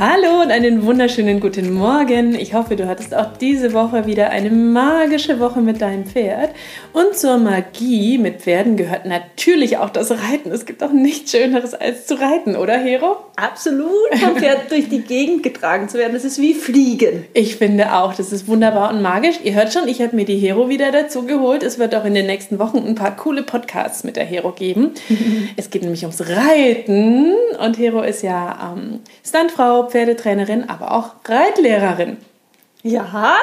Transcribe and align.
Hallo 0.00 0.42
und 0.42 0.52
einen 0.52 0.84
wunderschönen 0.84 1.40
guten 1.40 1.74
Morgen. 1.74 2.36
Ich 2.36 2.54
hoffe, 2.54 2.76
du 2.76 2.86
hattest 2.86 3.16
auch 3.16 3.36
diese 3.36 3.72
Woche 3.72 4.06
wieder 4.06 4.30
eine 4.30 4.48
magische 4.48 5.40
Woche 5.40 5.60
mit 5.60 5.80
deinem 5.80 6.06
Pferd. 6.06 6.50
Und 6.92 7.16
zur 7.16 7.36
Magie 7.36 8.16
mit 8.16 8.42
Pferden 8.42 8.76
gehört 8.76 9.06
natürlich 9.06 9.78
auch 9.78 9.90
das 9.90 10.12
Reiten. 10.12 10.52
Es 10.52 10.66
gibt 10.66 10.84
auch 10.84 10.92
nichts 10.92 11.32
Schöneres 11.32 11.74
als 11.74 12.06
zu 12.06 12.14
reiten, 12.14 12.54
oder 12.54 12.78
Hero? 12.78 13.16
Absolut, 13.34 13.90
vom 14.20 14.36
Pferd 14.36 14.70
durch 14.70 14.88
die 14.88 15.00
Gegend 15.00 15.42
getragen 15.42 15.88
zu 15.88 15.98
werden. 15.98 16.12
Das 16.12 16.24
ist 16.24 16.40
wie 16.40 16.54
Fliegen. 16.54 17.24
Ich 17.34 17.56
finde 17.56 17.94
auch, 17.94 18.14
das 18.14 18.30
ist 18.30 18.46
wunderbar 18.46 18.90
und 18.90 19.02
magisch. 19.02 19.40
Ihr 19.42 19.54
hört 19.54 19.72
schon, 19.72 19.88
ich 19.88 20.00
habe 20.00 20.14
mir 20.14 20.24
die 20.24 20.38
Hero 20.38 20.68
wieder 20.68 20.92
dazu 20.92 21.24
geholt. 21.24 21.64
Es 21.64 21.80
wird 21.80 21.96
auch 21.96 22.04
in 22.04 22.14
den 22.14 22.26
nächsten 22.26 22.60
Wochen 22.60 22.78
ein 22.78 22.94
paar 22.94 23.16
coole 23.16 23.42
Podcasts 23.42 24.04
mit 24.04 24.14
der 24.14 24.24
Hero 24.24 24.52
geben. 24.52 24.92
es 25.56 25.70
geht 25.70 25.82
nämlich 25.82 26.04
ums 26.04 26.20
Reiten 26.20 27.32
und 27.64 27.78
Hero 27.78 28.02
ist 28.02 28.22
ja 28.22 28.74
ähm, 28.76 29.00
Stuntfrau, 29.26 29.87
Pferdetrainerin, 29.88 30.68
aber 30.68 30.92
auch 30.92 31.14
Reitlehrerin. 31.26 32.18
Ja. 32.84 33.02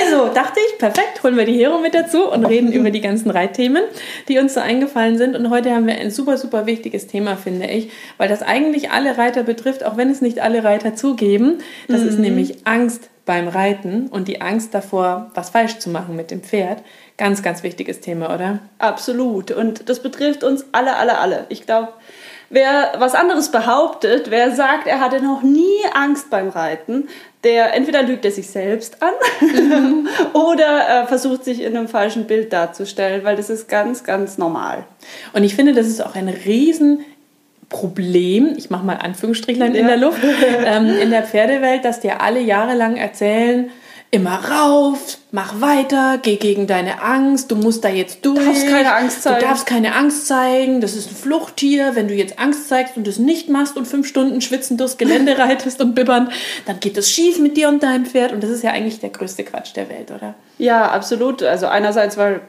also 0.00 0.34
dachte 0.34 0.58
ich, 0.68 0.78
perfekt, 0.78 1.22
holen 1.22 1.36
wir 1.36 1.44
die 1.44 1.54
Hero 1.54 1.78
mit 1.78 1.94
dazu 1.94 2.28
und 2.28 2.44
reden 2.44 2.72
über 2.72 2.90
die 2.90 3.00
ganzen 3.00 3.30
Reitthemen, 3.30 3.84
die 4.28 4.38
uns 4.38 4.54
so 4.54 4.60
eingefallen 4.60 5.16
sind. 5.18 5.36
Und 5.36 5.50
heute 5.50 5.72
haben 5.72 5.86
wir 5.86 5.94
ein 5.94 6.10
super, 6.10 6.36
super 6.36 6.66
wichtiges 6.66 7.06
Thema, 7.06 7.36
finde 7.36 7.66
ich, 7.66 7.90
weil 8.18 8.28
das 8.28 8.42
eigentlich 8.42 8.90
alle 8.90 9.16
Reiter 9.16 9.44
betrifft, 9.44 9.84
auch 9.84 9.96
wenn 9.96 10.10
es 10.10 10.20
nicht 10.20 10.40
alle 10.40 10.64
Reiter 10.64 10.96
zugeben. 10.96 11.58
Das 11.86 12.02
mhm. 12.02 12.08
ist 12.08 12.18
nämlich 12.18 12.66
Angst 12.66 13.08
beim 13.24 13.46
Reiten 13.46 14.08
und 14.08 14.26
die 14.26 14.40
Angst 14.40 14.74
davor, 14.74 15.30
was 15.34 15.50
falsch 15.50 15.78
zu 15.78 15.90
machen 15.90 16.16
mit 16.16 16.32
dem 16.32 16.42
Pferd. 16.42 16.82
Ganz, 17.16 17.42
ganz 17.42 17.62
wichtiges 17.62 18.00
Thema, 18.00 18.34
oder? 18.34 18.58
Absolut. 18.78 19.52
Und 19.52 19.88
das 19.88 20.02
betrifft 20.02 20.42
uns 20.42 20.64
alle, 20.72 20.96
alle, 20.96 21.18
alle. 21.18 21.46
Ich 21.50 21.66
glaube, 21.66 21.90
Wer 22.52 22.94
was 22.98 23.14
anderes 23.14 23.52
behauptet, 23.52 24.30
wer 24.30 24.50
sagt, 24.50 24.88
er 24.88 24.98
hatte 24.98 25.22
noch 25.22 25.42
nie 25.42 25.78
Angst 25.94 26.30
beim 26.30 26.48
Reiten, 26.48 27.08
der 27.44 27.74
entweder 27.74 28.02
lügt 28.02 28.24
er 28.24 28.32
sich 28.32 28.50
selbst 28.50 28.98
an 29.00 29.12
mhm. 29.40 30.08
oder 30.34 31.04
äh, 31.04 31.06
versucht 31.06 31.44
sich 31.44 31.62
in 31.62 31.76
einem 31.76 31.86
falschen 31.86 32.26
Bild 32.26 32.52
darzustellen, 32.52 33.24
weil 33.24 33.36
das 33.36 33.50
ist 33.50 33.68
ganz, 33.68 34.02
ganz 34.02 34.36
normal. 34.36 34.84
Und 35.32 35.44
ich 35.44 35.54
finde, 35.54 35.74
das 35.74 35.86
ist 35.86 36.04
auch 36.04 36.16
ein 36.16 36.28
riesen 36.28 37.04
Problem, 37.68 38.54
ich 38.56 38.68
mache 38.68 38.84
mal 38.84 38.96
Anführungsstrichlein 38.96 39.74
ja. 39.74 39.80
in 39.82 39.86
der 39.86 39.96
Luft, 39.96 40.20
ähm, 40.64 40.88
in 41.00 41.10
der 41.10 41.22
Pferdewelt, 41.22 41.84
dass 41.84 42.00
dir 42.00 42.20
alle 42.20 42.40
Jahre 42.40 42.74
lang 42.74 42.96
erzählen, 42.96 43.70
immer 44.12 44.40
rauf, 44.50 45.18
mach 45.30 45.60
weiter, 45.60 46.18
geh 46.20 46.36
gegen 46.36 46.66
deine 46.66 47.00
Angst, 47.00 47.50
du 47.52 47.56
musst 47.56 47.84
da 47.84 47.88
jetzt 47.88 48.24
durch. 48.26 48.38
Du 48.38 48.44
darfst 48.44 48.66
keine 48.66 48.94
Angst 48.94 49.22
zeigen. 49.22 49.38
Du 49.38 49.46
darfst 49.46 49.66
keine 49.66 49.94
Angst 49.94 50.26
zeigen, 50.26 50.80
das 50.80 50.96
ist 50.96 51.10
ein 51.10 51.14
Fluchttier. 51.14 51.94
Wenn 51.94 52.08
du 52.08 52.14
jetzt 52.14 52.38
Angst 52.38 52.68
zeigst 52.68 52.96
und 52.96 53.06
das 53.06 53.18
nicht 53.18 53.48
machst 53.48 53.76
und 53.76 53.86
fünf 53.86 54.08
Stunden 54.08 54.40
schwitzend 54.40 54.80
durchs 54.80 54.98
Gelände 54.98 55.38
reitest 55.38 55.80
und 55.80 55.94
bibbern, 55.94 56.32
dann 56.66 56.80
geht 56.80 56.96
es 56.96 57.08
schief 57.08 57.38
mit 57.38 57.56
dir 57.56 57.68
und 57.68 57.84
deinem 57.84 58.04
Pferd 58.04 58.32
und 58.32 58.42
das 58.42 58.50
ist 58.50 58.64
ja 58.64 58.72
eigentlich 58.72 58.98
der 58.98 59.10
größte 59.10 59.44
Quatsch 59.44 59.76
der 59.76 59.88
Welt, 59.88 60.10
oder? 60.10 60.34
Ja, 60.58 60.90
absolut. 60.90 61.42
Also 61.44 61.68
einerseits, 61.68 62.18
weil 62.18 62.40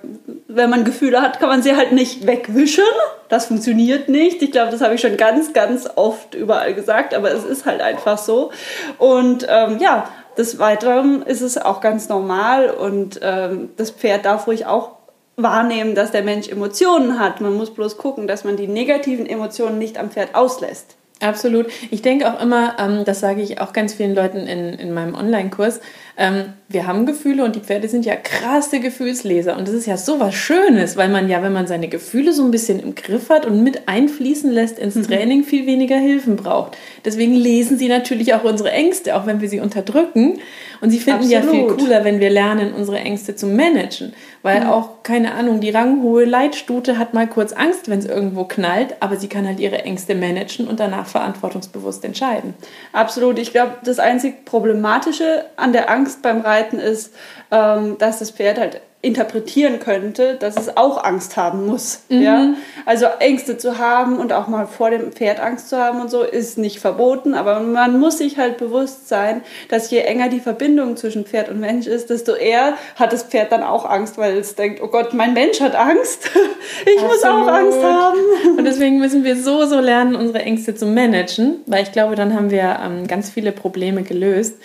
wenn 0.48 0.70
man 0.70 0.84
Gefühle 0.84 1.22
hat, 1.22 1.40
kann 1.40 1.48
man 1.48 1.62
sie 1.62 1.76
halt 1.76 1.92
nicht 1.92 2.26
wegwischen. 2.26 2.84
Das 3.30 3.46
funktioniert 3.46 4.10
nicht. 4.10 4.42
Ich 4.42 4.52
glaube, 4.52 4.72
das 4.72 4.82
habe 4.82 4.96
ich 4.96 5.02
schon 5.02 5.16
ganz, 5.16 5.54
ganz 5.54 5.88
oft 5.96 6.36
überall 6.36 6.74
gesagt, 6.74 7.14
aber 7.14 7.32
es 7.32 7.46
ist 7.46 7.66
halt 7.66 7.80
einfach 7.80 8.18
so. 8.18 8.52
Und 8.98 9.48
ähm, 9.48 9.78
ja, 9.80 10.10
des 10.42 10.58
Weiteren 10.58 11.22
ist 11.22 11.42
es 11.42 11.60
auch 11.60 11.82
ganz 11.82 12.10
normal 12.10 12.72
und 12.72 13.20
ähm, 13.22 13.70
das 13.78 13.92
Pferd 13.92 14.26
darf 14.26 14.48
ruhig 14.48 14.66
auch 14.66 14.94
wahrnehmen, 15.38 15.94
dass 15.94 16.12
der 16.12 16.24
Mensch 16.24 16.50
Emotionen 16.50 17.20
hat. 17.20 17.42
Man 17.42 17.54
muss 17.54 17.72
bloß 17.72 17.98
gucken, 17.98 18.28
dass 18.28 18.44
man 18.44 18.58
die 18.58 18.68
negativen 18.68 19.28
Emotionen 19.28 19.78
nicht 19.78 20.00
am 20.00 20.10
Pferd 20.10 20.34
auslässt. 20.34 20.96
Absolut. 21.20 21.68
Ich 21.92 22.02
denke 22.02 22.28
auch 22.28 22.42
immer, 22.42 22.76
ähm, 22.80 23.06
das 23.06 23.20
sage 23.20 23.44
ich 23.44 23.62
auch 23.62 23.72
ganz 23.72 23.94
vielen 23.94 24.16
Leuten 24.16 24.48
in, 24.48 24.74
in 24.74 24.92
meinem 24.96 25.14
Online-Kurs, 25.14 25.80
ähm, 26.22 26.54
wir 26.70 26.86
haben 26.86 27.08
Gefühle 27.08 27.44
und 27.44 27.56
die 27.56 27.60
Pferde 27.60 27.88
sind 27.88 28.06
ja 28.06 28.16
krasse 28.16 28.80
Gefühlsleser. 28.80 29.58
Und 29.58 29.68
das 29.68 29.74
ist 29.74 29.88
ja 29.88 29.98
so 29.98 30.20
was 30.20 30.36
Schönes, 30.36 30.96
weil 30.96 31.10
man 31.10 31.28
ja, 31.28 31.42
wenn 31.42 31.52
man 31.52 31.66
seine 31.66 31.88
Gefühle 31.88 32.32
so 32.32 32.46
ein 32.46 32.52
bisschen 32.52 32.80
im 32.80 32.94
Griff 32.94 33.32
hat 33.32 33.48
und 33.48 33.64
mit 33.64 33.88
einfließen 33.88 34.52
lässt 34.52 34.78
ins 34.78 34.96
mhm. 34.96 35.04
Training, 35.04 35.44
viel 35.44 35.66
weniger 35.66 35.98
Hilfen 35.98 36.36
braucht. 36.36 36.78
Deswegen 37.04 37.34
lesen 37.34 37.80
sie 37.80 37.88
natürlich 37.88 38.36
auch 38.36 38.44
unsere 38.44 38.72
Ängste, 38.72 39.16
auch 39.16 39.26
wenn 39.26 39.42
wir 39.42 39.50
sie 39.50 39.60
unterdrücken. 39.60 40.40
Und 40.80 40.92
sie 40.92 41.00
finden 41.00 41.24
Absolut. 41.24 41.44
ja 41.46 41.52
viel 41.52 41.68
cooler, 41.76 42.04
wenn 42.04 42.20
wir 42.20 42.30
lernen, 42.30 42.74
unsere 42.74 43.00
Ängste 43.00 43.36
zu 43.36 43.48
managen. 43.48 44.14
Weil 44.44 44.62
mhm. 44.62 44.70
auch, 44.70 45.04
keine 45.04 45.34
Ahnung, 45.34 45.60
die 45.60 45.72
ranghohe 45.72 46.26
Leitstute 46.26 46.98
hat 46.98 47.14
mal 47.14 47.28
kurz 47.28 47.54
Angst, 47.54 47.90
wenn 47.90 48.00
es 48.00 48.06
irgendwo 48.06 48.46
knallt, 48.46 48.96
aber 49.00 49.16
sie 49.16 49.28
kann 49.28 49.48
halt 49.48 49.60
ihre 49.60 49.84
Ängste 49.84 50.16
managen 50.16 50.68
und 50.68 50.80
danach 50.80 51.08
verantwortungsbewusst 51.08 52.06
entscheiden. 52.06 52.54
Absolut. 52.94 53.40
Ich 53.40 53.52
glaube, 53.52 53.74
das 53.84 54.00
einzig 54.00 54.46
Problematische 54.46 55.46
an 55.56 55.74
der 55.74 55.90
Angst 55.90 56.11
beim 56.18 56.42
Reiten 56.42 56.80
ist, 56.80 57.14
ähm, 57.52 57.98
dass 57.98 58.20
das 58.20 58.32
Pferd 58.32 58.60
halt 58.60 58.82
interpretieren 59.04 59.80
könnte, 59.80 60.36
dass 60.36 60.58
es 60.58 60.78
auch 60.78 61.04
Angst 61.04 61.36
haben 61.36 61.66
muss. 61.66 62.04
Mhm. 62.10 62.22
Ja? 62.22 62.54
Also 62.86 63.08
Ängste 63.20 63.58
zu 63.58 63.80
haben 63.80 64.18
und 64.18 64.32
auch 64.32 64.48
mal 64.48 64.68
vor 64.68 64.92
dem 64.92 65.12
Pferd 65.12 65.40
Angst 65.40 65.70
zu 65.70 65.78
haben 65.78 66.02
und 66.02 66.12
so 66.12 66.22
ist 66.22 66.60
nicht 66.60 66.80
verboten, 66.80 67.34
aber 67.34 67.62
man 67.62 68.00
muss 68.00 68.20
sich 68.20 68.38
halt 68.38 68.58
bewusst 68.58 69.08
sein, 69.10 69.42
dass 69.70 69.90
je 69.90 70.00
enger 70.00 70.30
die 70.30 70.40
Verbindung 70.40 70.98
zwischen 70.98 71.26
Pferd 71.26 71.50
und 71.50 71.60
Mensch 71.60 71.88
ist, 71.88 72.12
desto 72.12 72.34
eher 72.34 72.76
hat 72.96 73.12
das 73.12 73.24
Pferd 73.24 73.52
dann 73.52 73.64
auch 73.64 73.86
Angst, 73.86 74.20
weil 74.20 74.38
es 74.38 74.54
denkt, 74.54 74.82
oh 74.84 74.88
Gott, 74.88 75.16
mein 75.16 75.34
Mensch 75.34 75.62
hat 75.62 75.76
Angst, 75.76 76.30
ich 76.86 77.04
Absolut. 77.04 77.12
muss 77.12 77.24
auch 77.24 77.48
Angst 77.48 77.84
haben. 77.84 78.20
Und 78.56 78.66
deswegen 78.66 79.00
müssen 79.00 79.24
wir 79.24 79.36
so, 79.36 79.66
so 79.66 79.80
lernen, 79.80 80.16
unsere 80.16 80.44
Ängste 80.44 80.76
zu 80.76 80.86
managen, 80.86 81.62
weil 81.66 81.82
ich 81.82 81.92
glaube, 81.92 82.16
dann 82.16 82.36
haben 82.36 82.52
wir 82.52 82.80
ähm, 82.84 83.08
ganz 83.08 83.32
viele 83.32 83.52
Probleme 83.52 84.04
gelöst. 84.04 84.58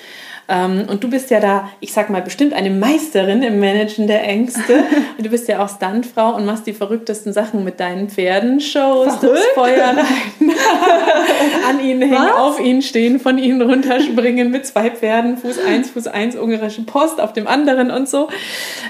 Ähm, 0.48 0.84
und 0.88 1.02
du 1.02 1.10
bist 1.10 1.30
ja 1.30 1.40
da, 1.40 1.68
ich 1.80 1.92
sag 1.92 2.10
mal, 2.10 2.22
bestimmt 2.22 2.52
eine 2.52 2.70
Meisterin 2.70 3.42
im 3.42 3.58
Managen 3.58 4.06
der 4.06 4.24
Ängste. 4.24 4.84
du 5.18 5.28
bist 5.28 5.48
ja 5.48 5.64
auch 5.64 5.68
Stuntfrau 5.68 6.34
und 6.36 6.46
machst 6.46 6.66
die 6.66 6.72
verrücktesten 6.72 7.32
Sachen 7.32 7.64
mit 7.64 7.80
deinen 7.80 8.08
Pferden, 8.08 8.60
Shows, 8.60 9.18
das 9.20 9.40
Feuer 9.54 9.94
an 11.68 11.80
ihnen 11.80 12.02
hängen, 12.02 12.12
Was? 12.12 12.36
auf 12.36 12.60
ihnen 12.60 12.82
stehen, 12.82 13.18
von 13.18 13.38
ihnen 13.38 13.62
runterspringen 13.62 14.50
mit 14.50 14.66
zwei 14.66 14.90
Pferden, 14.90 15.36
Fuß 15.36 15.58
1, 15.58 15.90
Fuß 15.90 16.06
1, 16.06 16.36
ungarische 16.36 16.82
Post 16.82 17.20
auf 17.20 17.32
dem 17.32 17.46
anderen 17.46 17.90
und 17.90 18.08
so. 18.08 18.28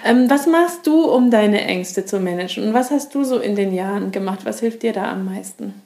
Ähm, 0.05 0.29
was 0.29 0.47
machst 0.47 0.87
du, 0.87 1.05
um 1.05 1.31
deine 1.31 1.63
Ängste 1.63 2.05
zu 2.05 2.21
managen? 2.21 2.69
Und 2.69 2.75
was 2.75 2.91
hast 2.91 3.15
du 3.15 3.25
so 3.25 3.39
in 3.39 3.57
den 3.57 3.75
Jahren 3.75 4.13
gemacht? 4.13 4.41
Was 4.45 4.61
hilft 4.61 4.83
dir 4.83 4.93
da 4.93 5.11
am 5.11 5.25
meisten? 5.25 5.86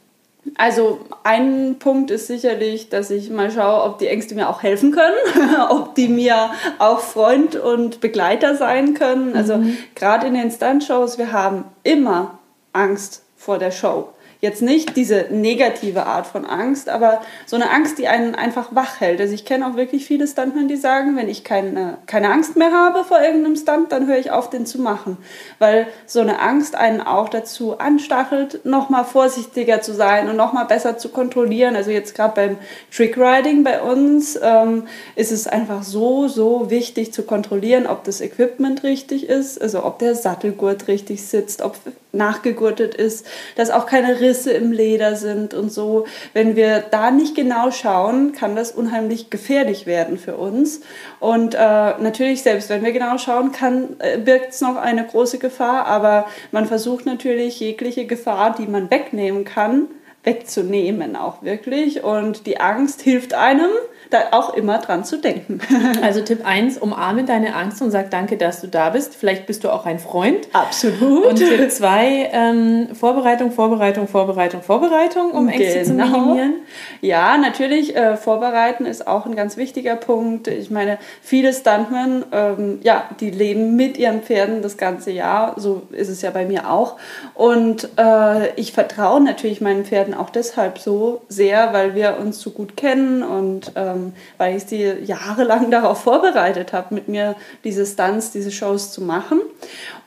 Also 0.56 1.00
ein 1.22 1.76
Punkt 1.78 2.10
ist 2.10 2.26
sicherlich, 2.26 2.88
dass 2.88 3.10
ich 3.10 3.30
mal 3.30 3.50
schaue, 3.50 3.84
ob 3.84 3.98
die 3.98 4.06
Ängste 4.06 4.34
mir 4.34 4.48
auch 4.48 4.62
helfen 4.62 4.90
können, 4.90 5.16
ob 5.70 5.94
die 5.94 6.08
mir 6.08 6.50
auch 6.78 7.00
Freund 7.00 7.56
und 7.56 8.00
Begleiter 8.00 8.54
sein 8.56 8.94
können. 8.94 9.36
Also 9.36 9.58
mhm. 9.58 9.76
gerade 9.94 10.26
in 10.26 10.34
den 10.34 10.50
Stunt-Shows, 10.50 11.18
wir 11.18 11.32
haben 11.32 11.64
immer 11.82 12.38
Angst 12.72 13.22
vor 13.36 13.58
der 13.58 13.70
Show. 13.70 14.08
Jetzt 14.42 14.62
nicht 14.62 14.96
diese 14.96 15.26
negative 15.30 16.06
Art 16.06 16.26
von 16.26 16.46
Angst, 16.46 16.88
aber 16.88 17.20
so 17.44 17.56
eine 17.56 17.70
Angst, 17.70 17.98
die 17.98 18.08
einen 18.08 18.34
einfach 18.34 18.74
wach 18.74 18.98
hält. 18.98 19.20
Also 19.20 19.34
ich 19.34 19.44
kenne 19.44 19.66
auch 19.66 19.76
wirklich 19.76 20.06
viele 20.06 20.26
Stuntmen, 20.26 20.66
die 20.66 20.76
sagen, 20.76 21.14
wenn 21.16 21.28
ich 21.28 21.44
keine, 21.44 21.98
keine 22.06 22.32
Angst 22.32 22.56
mehr 22.56 22.72
habe 22.72 23.04
vor 23.04 23.20
irgendeinem 23.20 23.56
Stunt, 23.56 23.92
dann 23.92 24.06
höre 24.06 24.16
ich 24.16 24.30
auf, 24.30 24.48
den 24.48 24.64
zu 24.64 24.80
machen. 24.80 25.18
Weil 25.58 25.88
so 26.06 26.20
eine 26.20 26.40
Angst 26.40 26.74
einen 26.74 27.02
auch 27.02 27.28
dazu 27.28 27.78
anstachelt, 27.78 28.64
nochmal 28.64 29.04
vorsichtiger 29.04 29.82
zu 29.82 29.92
sein 29.92 30.30
und 30.30 30.36
nochmal 30.36 30.64
besser 30.64 30.96
zu 30.96 31.10
kontrollieren. 31.10 31.76
Also 31.76 31.90
jetzt 31.90 32.14
gerade 32.14 32.34
beim 32.34 32.56
Trickriding 32.90 33.62
bei 33.62 33.82
uns 33.82 34.38
ähm, 34.42 34.84
ist 35.16 35.32
es 35.32 35.48
einfach 35.48 35.82
so, 35.82 36.28
so 36.28 36.70
wichtig 36.70 37.12
zu 37.12 37.24
kontrollieren, 37.24 37.86
ob 37.86 38.04
das 38.04 38.22
Equipment 38.22 38.84
richtig 38.84 39.28
ist, 39.28 39.60
also 39.60 39.84
ob 39.84 39.98
der 39.98 40.14
Sattelgurt 40.14 40.88
richtig 40.88 41.26
sitzt, 41.26 41.60
ob 41.60 41.76
nachgegurtet 42.12 42.94
ist, 42.94 43.26
dass 43.56 43.70
auch 43.70 43.86
keine 43.86 44.20
Risse 44.20 44.52
im 44.52 44.72
Leder 44.72 45.16
sind 45.16 45.54
und 45.54 45.72
so. 45.72 46.06
Wenn 46.32 46.56
wir 46.56 46.80
da 46.90 47.10
nicht 47.10 47.34
genau 47.34 47.70
schauen, 47.70 48.32
kann 48.32 48.56
das 48.56 48.72
unheimlich 48.72 49.30
gefährlich 49.30 49.86
werden 49.86 50.18
für 50.18 50.36
uns. 50.36 50.80
Und 51.18 51.54
äh, 51.54 51.58
natürlich, 51.58 52.42
selbst 52.42 52.68
wenn 52.68 52.84
wir 52.84 52.92
genau 52.92 53.18
schauen, 53.18 53.52
kann, 53.52 53.96
äh, 53.98 54.18
birgt 54.18 54.52
es 54.52 54.60
noch 54.60 54.76
eine 54.76 55.06
große 55.06 55.38
Gefahr, 55.38 55.86
aber 55.86 56.26
man 56.50 56.66
versucht 56.66 57.06
natürlich 57.06 57.60
jegliche 57.60 58.06
Gefahr, 58.06 58.54
die 58.58 58.66
man 58.66 58.90
wegnehmen 58.90 59.44
kann, 59.44 59.88
wegzunehmen 60.22 61.16
auch 61.16 61.42
wirklich. 61.42 62.04
Und 62.04 62.46
die 62.46 62.60
Angst 62.60 63.00
hilft 63.02 63.34
einem, 63.34 63.70
da 64.10 64.18
auch 64.32 64.54
immer 64.54 64.78
dran 64.78 65.04
zu 65.04 65.18
denken. 65.18 65.60
Also 66.02 66.22
Tipp 66.22 66.40
1, 66.44 66.78
umarme 66.78 67.24
deine 67.24 67.54
Angst 67.54 67.82
und 67.82 67.90
sag 67.90 68.10
danke, 68.10 68.36
dass 68.36 68.60
du 68.60 68.68
da 68.68 68.90
bist. 68.90 69.14
Vielleicht 69.14 69.46
bist 69.46 69.64
du 69.64 69.70
auch 69.70 69.86
ein 69.86 69.98
Freund. 69.98 70.48
Absolut. 70.52 71.26
Und 71.26 71.36
Tipp 71.36 71.70
2, 71.70 72.30
ähm, 72.32 72.88
Vorbereitung, 72.94 73.52
Vorbereitung, 73.52 74.08
Vorbereitung, 74.08 74.62
Vorbereitung, 74.62 75.32
um 75.32 75.48
Ängste 75.48 75.84
genau. 75.84 76.06
zu 76.06 76.12
minimieren. 76.12 76.54
Ja, 77.00 77.36
natürlich, 77.36 77.96
äh, 77.96 78.16
vorbereiten 78.16 78.86
ist 78.86 79.06
auch 79.06 79.26
ein 79.26 79.36
ganz 79.36 79.56
wichtiger 79.56 79.96
Punkt. 79.96 80.48
Ich 80.48 80.70
meine, 80.70 80.98
viele 81.22 81.52
Stuntmen, 81.52 82.24
ähm, 82.32 82.78
ja, 82.82 83.04
die 83.20 83.30
leben 83.30 83.76
mit 83.76 83.98
ihren 83.98 84.22
Pferden 84.22 84.62
das 84.62 84.76
ganze 84.76 85.10
Jahr. 85.10 85.54
So 85.56 85.82
ist 85.92 86.08
es 86.08 86.22
ja 86.22 86.30
bei 86.30 86.46
mir 86.46 86.70
auch. 86.70 86.96
Und 87.34 87.88
äh, 87.98 88.54
ich 88.54 88.72
vertraue 88.72 89.20
natürlich 89.20 89.60
meinen 89.60 89.84
Pferden 89.84 90.09
auch 90.14 90.30
deshalb 90.30 90.78
so 90.78 91.22
sehr, 91.28 91.72
weil 91.72 91.94
wir 91.94 92.18
uns 92.18 92.40
so 92.40 92.50
gut 92.50 92.76
kennen 92.76 93.22
und 93.22 93.72
ähm, 93.76 94.12
weil 94.38 94.56
ich 94.56 94.64
sie 94.64 94.84
jahrelang 95.04 95.70
darauf 95.70 96.02
vorbereitet 96.02 96.72
habe, 96.72 96.94
mit 96.94 97.08
mir 97.08 97.36
diese 97.64 97.86
Stunts, 97.86 98.30
diese 98.30 98.50
Shows 98.50 98.92
zu 98.92 99.02
machen. 99.02 99.40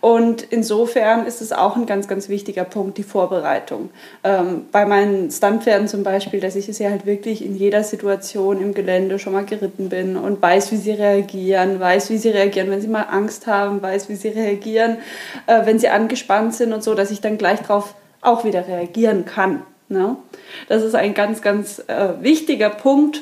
Und 0.01 0.43
insofern 0.43 1.25
ist 1.25 1.41
es 1.41 1.53
auch 1.53 1.77
ein 1.77 1.85
ganz, 1.85 2.07
ganz 2.07 2.27
wichtiger 2.27 2.65
Punkt, 2.65 2.97
die 2.97 3.03
Vorbereitung. 3.03 3.89
Ähm, 4.23 4.65
bei 4.71 4.85
meinen 4.85 5.31
Stuntpferden 5.31 5.87
zum 5.87 6.03
Beispiel, 6.03 6.41
dass 6.41 6.55
ich 6.55 6.65
sie 6.65 6.89
halt 6.89 7.05
wirklich 7.05 7.45
in 7.45 7.55
jeder 7.55 7.83
Situation 7.83 8.61
im 8.61 8.73
Gelände 8.73 9.17
schon 9.17 9.33
mal 9.33 9.45
geritten 9.45 9.89
bin 9.89 10.17
und 10.17 10.41
weiß, 10.41 10.71
wie 10.73 10.77
sie 10.77 10.91
reagieren, 10.91 11.79
weiß, 11.79 12.09
wie 12.09 12.17
sie 12.17 12.29
reagieren, 12.29 12.69
wenn 12.69 12.81
sie 12.81 12.87
mal 12.87 13.03
Angst 13.03 13.47
haben, 13.47 13.81
weiß, 13.81 14.09
wie 14.09 14.15
sie 14.15 14.29
reagieren, 14.29 14.97
äh, 15.47 15.65
wenn 15.65 15.79
sie 15.79 15.87
angespannt 15.87 16.53
sind 16.53 16.73
und 16.73 16.83
so, 16.83 16.95
dass 16.95 17.09
ich 17.09 17.21
dann 17.21 17.37
gleich 17.37 17.61
darauf 17.61 17.95
auch 18.21 18.43
wieder 18.43 18.67
reagieren 18.67 19.25
kann. 19.25 19.63
Ne? 19.93 20.17
Das 20.67 20.83
ist 20.83 20.95
ein 20.95 21.13
ganz, 21.13 21.41
ganz 21.41 21.79
äh, 21.87 22.09
wichtiger 22.21 22.69
Punkt, 22.69 23.21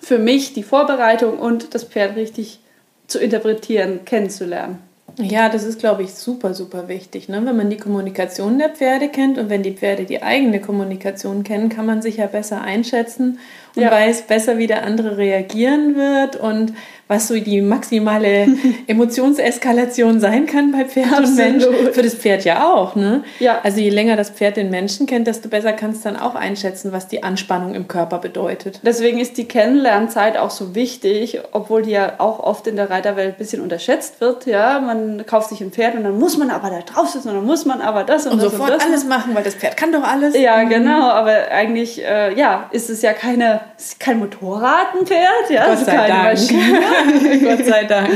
für 0.00 0.18
mich 0.18 0.54
die 0.54 0.62
Vorbereitung 0.62 1.38
und 1.38 1.74
das 1.74 1.84
Pferd 1.84 2.16
richtig 2.16 2.60
zu 3.06 3.18
interpretieren, 3.18 4.04
kennenzulernen. 4.04 4.78
Ja, 5.18 5.48
das 5.48 5.64
ist, 5.64 5.80
glaube 5.80 6.02
ich, 6.02 6.14
super, 6.14 6.54
super 6.54 6.88
wichtig. 6.88 7.28
Ne? 7.28 7.44
Wenn 7.44 7.56
man 7.56 7.68
die 7.68 7.76
Kommunikation 7.76 8.58
der 8.58 8.70
Pferde 8.70 9.08
kennt 9.08 9.38
und 9.38 9.50
wenn 9.50 9.62
die 9.62 9.72
Pferde 9.72 10.04
die 10.04 10.22
eigene 10.22 10.60
Kommunikation 10.60 11.44
kennen, 11.44 11.68
kann 11.68 11.84
man 11.84 12.00
sich 12.00 12.18
ja 12.18 12.26
besser 12.26 12.62
einschätzen 12.62 13.38
und 13.74 13.82
ja. 13.82 13.90
weiß 13.90 14.22
besser, 14.22 14.58
wie 14.58 14.66
der 14.66 14.84
andere 14.84 15.16
reagieren 15.16 15.96
wird 15.96 16.36
und 16.36 16.72
was 17.10 17.26
so 17.26 17.34
die 17.34 17.60
maximale 17.60 18.46
Emotionseskalation 18.86 20.20
sein 20.20 20.46
kann 20.46 20.70
bei 20.70 20.84
Pferd 20.84 21.12
Absolut. 21.12 21.28
und 21.28 21.36
Mensch. 21.36 21.64
Für 21.92 22.02
das 22.02 22.14
Pferd 22.14 22.44
ja 22.44 22.72
auch. 22.72 22.94
Ne? 22.94 23.24
Ja. 23.40 23.58
Also 23.64 23.80
je 23.80 23.90
länger 23.90 24.14
das 24.14 24.30
Pferd 24.30 24.56
den 24.56 24.70
Menschen 24.70 25.08
kennt, 25.08 25.26
desto 25.26 25.48
besser 25.48 25.72
kannst 25.72 26.04
du 26.04 26.10
dann 26.10 26.20
auch 26.20 26.36
einschätzen, 26.36 26.92
was 26.92 27.08
die 27.08 27.24
Anspannung 27.24 27.74
im 27.74 27.88
Körper 27.88 28.18
bedeutet. 28.18 28.78
Deswegen 28.84 29.18
ist 29.18 29.38
die 29.38 29.48
Kennenlernzeit 29.48 30.36
auch 30.36 30.50
so 30.50 30.76
wichtig, 30.76 31.40
obwohl 31.50 31.82
die 31.82 31.90
ja 31.90 32.12
auch 32.18 32.38
oft 32.38 32.68
in 32.68 32.76
der 32.76 32.90
Reiterwelt 32.90 33.34
ein 33.34 33.38
bisschen 33.38 33.60
unterschätzt 33.60 34.20
wird. 34.20 34.46
Ja, 34.46 34.78
man 34.78 35.26
kauft 35.26 35.48
sich 35.48 35.60
ein 35.60 35.72
Pferd 35.72 35.96
und 35.96 36.04
dann 36.04 36.16
muss 36.16 36.38
man 36.38 36.50
aber 36.50 36.70
da 36.70 36.78
drauf 36.82 37.08
sitzen 37.08 37.30
und 37.30 37.34
dann 37.34 37.44
muss 37.44 37.64
man 37.64 37.80
aber 37.80 38.04
das 38.04 38.26
und, 38.26 38.34
und 38.34 38.42
das 38.42 38.52
sofort 38.52 38.70
und 38.70 38.78
das 38.78 38.86
alles 38.86 39.04
machen, 39.04 39.34
weil 39.34 39.42
das 39.42 39.56
Pferd 39.56 39.76
kann 39.76 39.90
doch 39.90 40.04
alles. 40.04 40.38
Ja, 40.38 40.58
mhm. 40.58 40.68
genau. 40.68 41.10
Aber 41.10 41.50
eigentlich, 41.50 42.04
äh, 42.04 42.38
ja, 42.38 42.68
ist 42.70 42.88
es 42.88 43.02
ja 43.02 43.14
keine, 43.14 43.62
kein 43.98 44.20
Motorrad, 44.20 44.94
ein 44.96 45.04
Pferd, 45.04 45.50
ja, 45.50 45.66
Gott 45.66 45.84
sei 45.84 45.92
keine 45.92 46.08
Dank. 46.08 46.24
Maschine. 46.38 46.80
Gott 47.42 47.64
sei 47.64 47.84
Dank. 47.84 48.10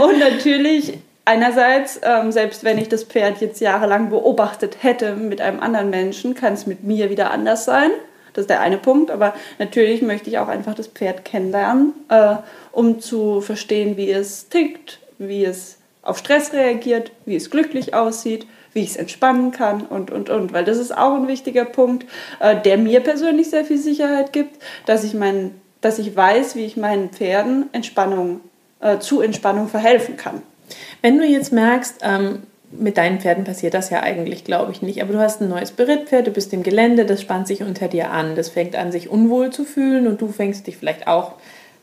Und 0.00 0.18
natürlich 0.18 0.98
einerseits, 1.24 2.00
ähm, 2.02 2.32
selbst 2.32 2.64
wenn 2.64 2.78
ich 2.78 2.88
das 2.88 3.04
Pferd 3.04 3.40
jetzt 3.40 3.60
jahrelang 3.60 4.10
beobachtet 4.10 4.78
hätte 4.82 5.14
mit 5.14 5.40
einem 5.40 5.60
anderen 5.60 5.90
Menschen, 5.90 6.34
kann 6.34 6.54
es 6.54 6.66
mit 6.66 6.84
mir 6.84 7.10
wieder 7.10 7.30
anders 7.30 7.64
sein. 7.64 7.90
Das 8.32 8.42
ist 8.42 8.50
der 8.50 8.60
eine 8.60 8.78
Punkt. 8.78 9.10
Aber 9.10 9.34
natürlich 9.58 10.02
möchte 10.02 10.30
ich 10.30 10.38
auch 10.38 10.48
einfach 10.48 10.74
das 10.74 10.88
Pferd 10.88 11.24
kennenlernen, 11.24 11.94
äh, 12.08 12.36
um 12.72 13.00
zu 13.00 13.40
verstehen, 13.40 13.96
wie 13.96 14.10
es 14.10 14.48
tickt, 14.48 15.00
wie 15.18 15.44
es 15.44 15.78
auf 16.02 16.18
Stress 16.18 16.52
reagiert, 16.52 17.10
wie 17.24 17.36
es 17.36 17.50
glücklich 17.50 17.94
aussieht, 17.94 18.46
wie 18.72 18.82
ich 18.82 18.90
es 18.90 18.96
entspannen 18.96 19.50
kann 19.50 19.82
und, 19.82 20.10
und, 20.10 20.30
und. 20.30 20.52
Weil 20.52 20.64
das 20.64 20.78
ist 20.78 20.96
auch 20.96 21.14
ein 21.14 21.28
wichtiger 21.28 21.64
Punkt, 21.64 22.06
äh, 22.38 22.54
der 22.60 22.78
mir 22.78 23.00
persönlich 23.00 23.50
sehr 23.50 23.64
viel 23.64 23.78
Sicherheit 23.78 24.32
gibt, 24.32 24.62
dass 24.84 25.02
ich, 25.02 25.14
mein, 25.14 25.52
dass 25.80 25.98
ich 25.98 26.16
weiß, 26.16 26.56
wie 26.56 26.64
ich 26.64 26.76
meinen 26.76 27.10
Pferden 27.10 27.68
Entspannung 27.72 28.40
äh, 28.80 28.98
zu 28.98 29.20
Entspannung 29.20 29.68
verhelfen 29.68 30.16
kann. 30.16 30.42
Wenn 31.02 31.18
du 31.18 31.24
jetzt 31.24 31.52
merkst, 31.52 32.00
ähm, 32.02 32.42
mit 32.70 32.96
deinen 32.96 33.20
Pferden 33.20 33.44
passiert 33.44 33.74
das 33.74 33.90
ja 33.90 34.02
eigentlich, 34.02 34.44
glaube 34.44 34.72
ich, 34.72 34.82
nicht. 34.82 35.00
Aber 35.02 35.12
du 35.12 35.20
hast 35.20 35.40
ein 35.40 35.48
neues 35.48 35.70
Berittpferd, 35.70 36.26
du 36.26 36.30
bist 36.30 36.52
im 36.52 36.62
Gelände, 36.62 37.06
das 37.06 37.22
spannt 37.22 37.46
sich 37.46 37.62
unter 37.62 37.88
dir 37.88 38.10
an, 38.10 38.34
das 38.34 38.48
fängt 38.48 38.74
an, 38.74 38.90
sich 38.92 39.08
unwohl 39.08 39.50
zu 39.50 39.64
fühlen 39.64 40.06
und 40.06 40.20
du 40.20 40.28
fängst 40.28 40.66
dich 40.66 40.76
vielleicht 40.76 41.06
auch 41.06 41.32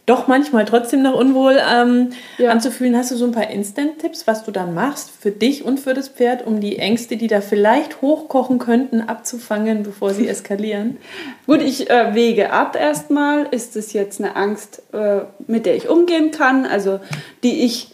doch 0.06 0.28
manchmal 0.28 0.66
trotzdem 0.66 1.02
noch 1.02 1.16
unwohl 1.16 1.58
ähm, 1.72 2.10
ja. 2.38 2.52
anzufühlen. 2.52 2.98
Hast 2.98 3.12
du 3.12 3.16
so 3.16 3.26
ein 3.26 3.32
paar 3.32 3.50
Instant-Tipps, 3.50 4.28
was 4.28 4.44
du 4.44 4.52
dann 4.52 4.74
machst 4.74 5.10
für 5.10 5.32
dich 5.32 5.64
und 5.64 5.80
für 5.80 5.94
das 5.94 6.10
Pferd, 6.10 6.46
um 6.46 6.60
die 6.60 6.78
Ängste, 6.78 7.16
die 7.16 7.28
da 7.28 7.40
vielleicht 7.40 8.02
hochkochen 8.02 8.60
könnten, 8.60 9.02
abzufangen, 9.02 9.84
bevor 9.84 10.14
sie 10.14 10.28
eskalieren? 10.28 10.98
Gut, 11.48 11.62
ich 11.62 11.90
äh, 11.90 12.14
wege 12.14 12.52
ab 12.52 12.76
erstmal. 12.78 13.48
Ist 13.52 13.78
es 13.78 13.94
jetzt 13.94 14.20
eine 14.20 14.36
Angst, 14.36 14.84
äh, 14.94 15.22
mit 15.48 15.66
der 15.66 15.76
ich 15.76 15.88
umgehen 15.88 16.32
kann, 16.32 16.66
also 16.66 17.00
die 17.44 17.64
ich 17.64 17.93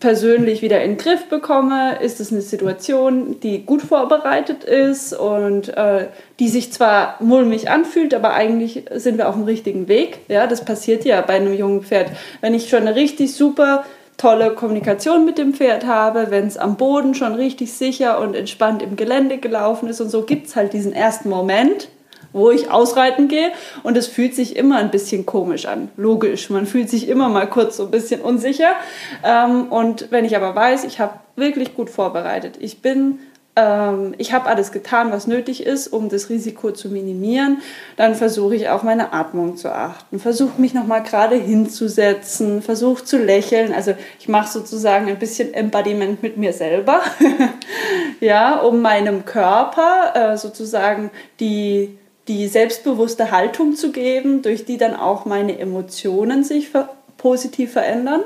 persönlich 0.00 0.62
wieder 0.62 0.82
in 0.82 0.92
den 0.92 0.98
Griff 0.98 1.26
bekomme? 1.28 1.98
Ist 2.00 2.20
es 2.20 2.32
eine 2.32 2.40
Situation, 2.40 3.40
die 3.40 3.64
gut 3.64 3.82
vorbereitet 3.82 4.64
ist 4.64 5.12
und 5.12 5.68
äh, 5.76 6.08
die 6.38 6.48
sich 6.48 6.72
zwar 6.72 7.16
mulmig 7.20 7.70
anfühlt, 7.70 8.14
aber 8.14 8.34
eigentlich 8.34 8.84
sind 8.94 9.18
wir 9.18 9.28
auf 9.28 9.34
dem 9.34 9.44
richtigen 9.44 9.88
Weg? 9.88 10.20
Ja, 10.28 10.46
das 10.46 10.64
passiert 10.64 11.04
ja 11.04 11.20
bei 11.20 11.34
einem 11.34 11.54
jungen 11.54 11.82
Pferd. 11.82 12.10
Wenn 12.40 12.54
ich 12.54 12.68
schon 12.68 12.80
eine 12.80 12.94
richtig 12.94 13.34
super 13.34 13.84
tolle 14.16 14.54
Kommunikation 14.54 15.24
mit 15.24 15.38
dem 15.38 15.54
Pferd 15.54 15.86
habe, 15.86 16.30
wenn 16.30 16.46
es 16.46 16.56
am 16.56 16.76
Boden 16.76 17.14
schon 17.14 17.34
richtig 17.34 17.72
sicher 17.72 18.20
und 18.20 18.36
entspannt 18.36 18.82
im 18.82 18.96
Gelände 18.96 19.38
gelaufen 19.38 19.88
ist 19.88 20.00
und 20.00 20.10
so, 20.10 20.22
gibt 20.22 20.46
es 20.46 20.56
halt 20.56 20.72
diesen 20.72 20.92
ersten 20.92 21.28
Moment, 21.28 21.88
wo 22.32 22.50
ich 22.50 22.70
ausreiten 22.70 23.28
gehe. 23.28 23.52
Und 23.82 23.96
es 23.96 24.06
fühlt 24.06 24.34
sich 24.34 24.56
immer 24.56 24.76
ein 24.76 24.90
bisschen 24.90 25.26
komisch 25.26 25.66
an. 25.66 25.90
Logisch. 25.96 26.50
Man 26.50 26.66
fühlt 26.66 26.90
sich 26.90 27.08
immer 27.08 27.28
mal 27.28 27.48
kurz 27.48 27.76
so 27.76 27.84
ein 27.84 27.90
bisschen 27.90 28.20
unsicher. 28.20 28.72
Ähm, 29.24 29.70
und 29.70 30.10
wenn 30.10 30.24
ich 30.24 30.36
aber 30.36 30.54
weiß, 30.54 30.84
ich 30.84 31.00
habe 31.00 31.14
wirklich 31.36 31.74
gut 31.74 31.90
vorbereitet, 31.90 32.56
ich 32.60 32.82
bin 32.82 33.18
ähm, 33.54 34.14
ich 34.16 34.32
habe 34.32 34.46
alles 34.46 34.72
getan, 34.72 35.12
was 35.12 35.26
nötig 35.26 35.66
ist, 35.66 35.88
um 35.88 36.08
das 36.08 36.30
Risiko 36.30 36.70
zu 36.70 36.88
minimieren, 36.88 37.58
dann 37.96 38.14
versuche 38.14 38.54
ich 38.54 38.70
auch 38.70 38.82
meine 38.82 39.12
Atmung 39.12 39.56
zu 39.56 39.74
achten, 39.74 40.18
versuche 40.18 40.58
mich 40.58 40.72
nochmal 40.72 41.02
gerade 41.02 41.36
hinzusetzen, 41.36 42.62
versuche 42.62 43.04
zu 43.04 43.18
lächeln. 43.18 43.74
Also 43.74 43.94
ich 44.18 44.28
mache 44.28 44.50
sozusagen 44.50 45.08
ein 45.08 45.18
bisschen 45.18 45.52
Embodiment 45.52 46.22
mit 46.22 46.38
mir 46.38 46.54
selber, 46.54 47.02
ja, 48.20 48.58
um 48.58 48.80
meinem 48.80 49.26
Körper 49.26 50.12
äh, 50.14 50.36
sozusagen 50.38 51.10
die 51.38 51.98
die 52.28 52.46
selbstbewusste 52.48 53.30
Haltung 53.30 53.74
zu 53.74 53.90
geben, 53.92 54.42
durch 54.42 54.64
die 54.64 54.78
dann 54.78 54.94
auch 54.94 55.24
meine 55.24 55.58
Emotionen 55.58 56.44
sich 56.44 56.70
positiv 57.18 57.72
verändern. 57.72 58.22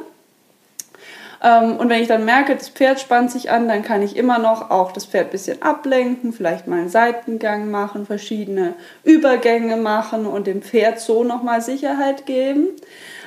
Ähm, 1.43 1.77
und 1.77 1.89
wenn 1.89 2.03
ich 2.03 2.09
dann 2.09 2.25
merke, 2.25 2.55
das 2.57 2.69
Pferd 2.69 3.01
spannt 3.01 3.31
sich 3.31 3.51
an, 3.51 3.69
dann 3.69 3.83
kann 3.83 4.03
ich 4.03 4.17
immer 4.17 4.39
noch 4.39 4.71
auch 4.71 4.93
das 4.93 5.07
Pferd 5.07 5.27
ein 5.27 5.31
bisschen 5.31 5.63
ablenken, 5.63 6.33
vielleicht 6.33 6.67
mal 6.67 6.81
einen 6.81 6.89
Seitengang 6.89 7.71
machen, 7.71 8.07
verschiedene 8.07 8.75
Übergänge 9.05 9.77
machen 9.77 10.27
und 10.27 10.47
dem 10.47 10.63
Pferd 10.63 11.01
so 11.01 11.25
nochmal 11.25 11.61
Sicherheit 11.61 12.27
geben. 12.27 12.69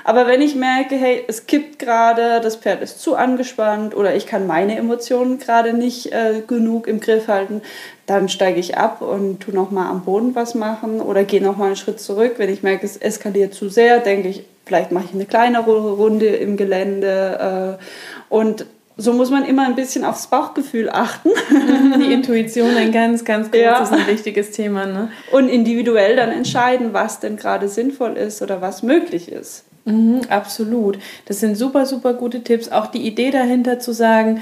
Aber 0.09 0.25
wenn 0.25 0.41
ich 0.41 0.55
merke, 0.55 0.95
hey, 0.95 1.23
es 1.27 1.45
kippt 1.45 1.77
gerade, 1.77 2.41
das 2.41 2.55
Pferd 2.55 2.81
ist 2.81 2.99
zu 2.99 3.15
angespannt 3.15 3.95
oder 3.95 4.15
ich 4.15 4.25
kann 4.25 4.47
meine 4.47 4.75
Emotionen 4.75 5.37
gerade 5.37 5.71
nicht 5.73 6.11
äh, 6.11 6.41
genug 6.47 6.87
im 6.87 6.99
Griff 6.99 7.27
halten, 7.27 7.61
dann 8.07 8.27
steige 8.27 8.59
ich 8.59 8.75
ab 8.75 9.03
und 9.03 9.41
tu 9.41 9.51
noch 9.51 9.69
mal 9.69 9.87
am 9.87 10.05
Boden 10.05 10.33
was 10.33 10.55
machen 10.55 10.99
oder 10.99 11.25
gehe 11.25 11.43
noch 11.43 11.57
mal 11.57 11.67
einen 11.67 11.75
Schritt 11.75 11.99
zurück. 11.99 12.33
Wenn 12.37 12.51
ich 12.51 12.63
merke, 12.63 12.87
es 12.87 12.97
eskaliert 12.97 13.53
zu 13.53 13.69
sehr, 13.69 13.99
denke 13.99 14.29
ich, 14.29 14.45
vielleicht 14.65 14.91
mache 14.91 15.05
ich 15.09 15.13
eine 15.13 15.27
kleinere 15.27 15.91
Runde 15.91 16.25
im 16.25 16.57
Gelände 16.57 17.77
äh, 17.77 18.33
und 18.33 18.65
so 18.97 19.13
muss 19.13 19.29
man 19.29 19.45
immer 19.45 19.67
ein 19.67 19.75
bisschen 19.75 20.03
aufs 20.03 20.25
Bauchgefühl 20.25 20.89
achten. 20.89 21.29
Die 21.99 22.11
Intuition 22.11 22.75
ein 22.75 22.91
ganz, 22.91 23.23
ganz 23.23 23.51
großes 23.51 23.91
ja. 23.91 23.95
und 23.95 24.07
wichtiges 24.07 24.49
Thema. 24.49 24.87
Ne? 24.87 25.09
Und 25.31 25.49
individuell 25.49 26.15
dann 26.15 26.31
entscheiden, 26.31 26.93
was 26.93 27.19
denn 27.19 27.37
gerade 27.37 27.69
sinnvoll 27.69 28.17
ist 28.17 28.41
oder 28.41 28.59
was 28.59 28.81
möglich 28.81 29.31
ist. 29.31 29.65
Mhm, 29.85 30.21
absolut. 30.29 30.99
Das 31.25 31.39
sind 31.39 31.55
super, 31.55 31.85
super 31.85 32.13
gute 32.13 32.43
Tipps. 32.43 32.69
Auch 32.69 32.87
die 32.87 33.05
Idee 33.07 33.31
dahinter 33.31 33.79
zu 33.79 33.93
sagen, 33.93 34.41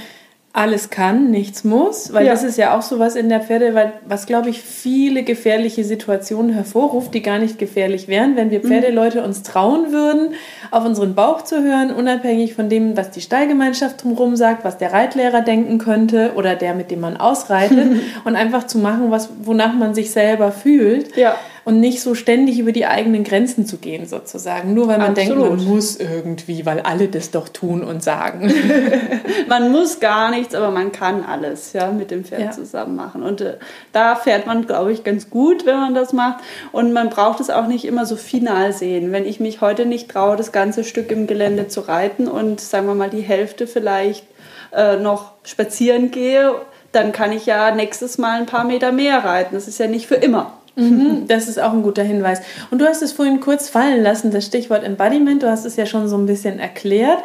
alles 0.57 0.89
kann, 0.89 1.29
nichts 1.29 1.63
muss, 1.63 2.13
weil 2.13 2.25
ja. 2.25 2.31
das 2.31 2.43
ist 2.43 2.57
ja 2.57 2.75
auch 2.75 2.81
so 2.81 2.97
was 2.97 3.15
in 3.15 3.29
der 3.29 3.41
Pferde, 3.41 3.75
weil, 3.75 3.93
was 4.07 4.25
glaube 4.25 4.49
ich 4.49 4.59
viele 4.59 5.21
gefährliche 5.21 5.83
Situationen 5.83 6.51
hervorruft, 6.51 7.13
die 7.13 7.21
gar 7.21 7.37
nicht 7.37 7.59
gefährlich 7.59 8.07
wären, 8.07 8.35
wenn 8.35 8.49
wir 8.49 8.59
mhm. 8.59 8.69
Pferdeleute 8.69 9.23
uns 9.23 9.43
trauen 9.43 9.91
würden, 9.91 10.33
auf 10.71 10.83
unseren 10.83 11.13
Bauch 11.13 11.43
zu 11.43 11.61
hören, 11.61 11.91
unabhängig 11.91 12.55
von 12.55 12.69
dem, 12.69 12.97
was 12.97 13.11
die 13.11 13.21
Stallgemeinschaft 13.21 14.03
drumherum 14.03 14.35
sagt, 14.35 14.65
was 14.65 14.79
der 14.79 14.93
Reitlehrer 14.93 15.41
denken 15.41 15.77
könnte 15.77 16.31
oder 16.35 16.55
der, 16.55 16.73
mit 16.73 16.89
dem 16.89 17.01
man 17.01 17.17
ausreitet 17.17 18.01
und 18.25 18.35
einfach 18.35 18.65
zu 18.65 18.79
machen, 18.79 19.11
was, 19.11 19.29
wonach 19.43 19.73
man 19.73 19.93
sich 19.93 20.09
selber 20.09 20.51
fühlt. 20.51 21.15
Ja 21.15 21.35
und 21.67 21.81
nicht 21.81 22.01
so 22.01 22.15
ständig 22.15 22.59
über 22.59 22.71
die 22.71 22.85
eigenen 22.85 23.25
Grenzen 23.25 23.65
zu 23.65 23.75
gehen, 23.75 24.05
sozusagen. 24.05 24.73
Nur 24.73 24.87
weil 24.87 24.99
man 24.99 25.09
Absolut. 25.09 25.49
denkt, 25.49 25.57
man 25.57 25.65
muss 25.67 25.97
irgendwie, 25.97 26.65
weil 26.65 26.79
alle 26.79 27.09
das 27.09 27.29
doch 27.29 27.49
tun 27.49 27.83
und 27.83 28.01
sagen. 28.01 28.53
man 29.49 29.69
muss 29.69 29.99
gar 29.99 30.31
nichts, 30.31 30.55
aber 30.55 30.71
man 30.71 30.93
kann 30.93 31.25
alles 31.25 31.73
ja, 31.73 31.91
mit 31.91 32.09
dem 32.09 32.23
Pferd 32.23 32.39
ja. 32.39 32.51
zusammen 32.51 32.95
machen. 32.95 33.21
Und 33.21 33.41
äh, 33.41 33.57
da 33.91 34.15
fährt 34.15 34.47
man, 34.47 34.65
glaube 34.65 34.93
ich, 34.93 35.03
ganz 35.03 35.29
gut, 35.29 35.65
wenn 35.65 35.75
man 35.75 35.93
das 35.93 36.13
macht. 36.13 36.41
Und 36.71 36.93
man 36.93 37.09
braucht 37.09 37.41
es 37.41 37.49
auch 37.49 37.67
nicht 37.67 37.83
immer 37.83 38.05
so 38.05 38.15
final 38.15 38.71
sehen. 38.71 39.11
Wenn 39.11 39.25
ich 39.25 39.41
mich 39.41 39.59
heute 39.59 39.85
nicht 39.85 40.09
traue, 40.09 40.37
das 40.37 40.53
ganze 40.53 40.85
Stück 40.85 41.11
im 41.11 41.27
Gelände 41.27 41.67
zu 41.67 41.81
reiten 41.81 42.29
und 42.29 42.61
sagen 42.61 42.87
wir 42.87 42.95
mal 42.95 43.09
die 43.09 43.19
Hälfte 43.19 43.67
vielleicht 43.67 44.25
äh, 44.71 44.95
noch 44.95 45.33
spazieren 45.43 46.11
gehe, 46.11 46.55
dann 46.93 47.11
kann 47.11 47.33
ich 47.33 47.45
ja 47.45 47.75
nächstes 47.75 48.17
Mal 48.17 48.39
ein 48.39 48.45
paar 48.45 48.63
Meter 48.63 48.93
mehr 48.93 49.25
reiten. 49.25 49.53
Das 49.53 49.67
ist 49.67 49.79
ja 49.79 49.87
nicht 49.87 50.07
für 50.07 50.15
immer. 50.15 50.56
Mhm, 50.77 51.27
das 51.27 51.47
ist 51.47 51.59
auch 51.59 51.73
ein 51.73 51.81
guter 51.81 52.03
Hinweis. 52.03 52.41
Und 52.69 52.79
du 52.79 52.85
hast 52.85 53.01
es 53.01 53.11
vorhin 53.11 53.39
kurz 53.39 53.67
fallen 53.67 54.03
lassen, 54.03 54.29
das 54.29 54.45
Stichwort 54.45 54.83
Embodiment. 54.83 55.41
Du 55.41 55.49
hast 55.49 55.65
es 55.65 55.75
ja 55.75 55.87
schon 55.87 56.07
so 56.07 56.17
ein 56.17 56.27
bisschen 56.27 56.59
erklärt. 56.59 57.17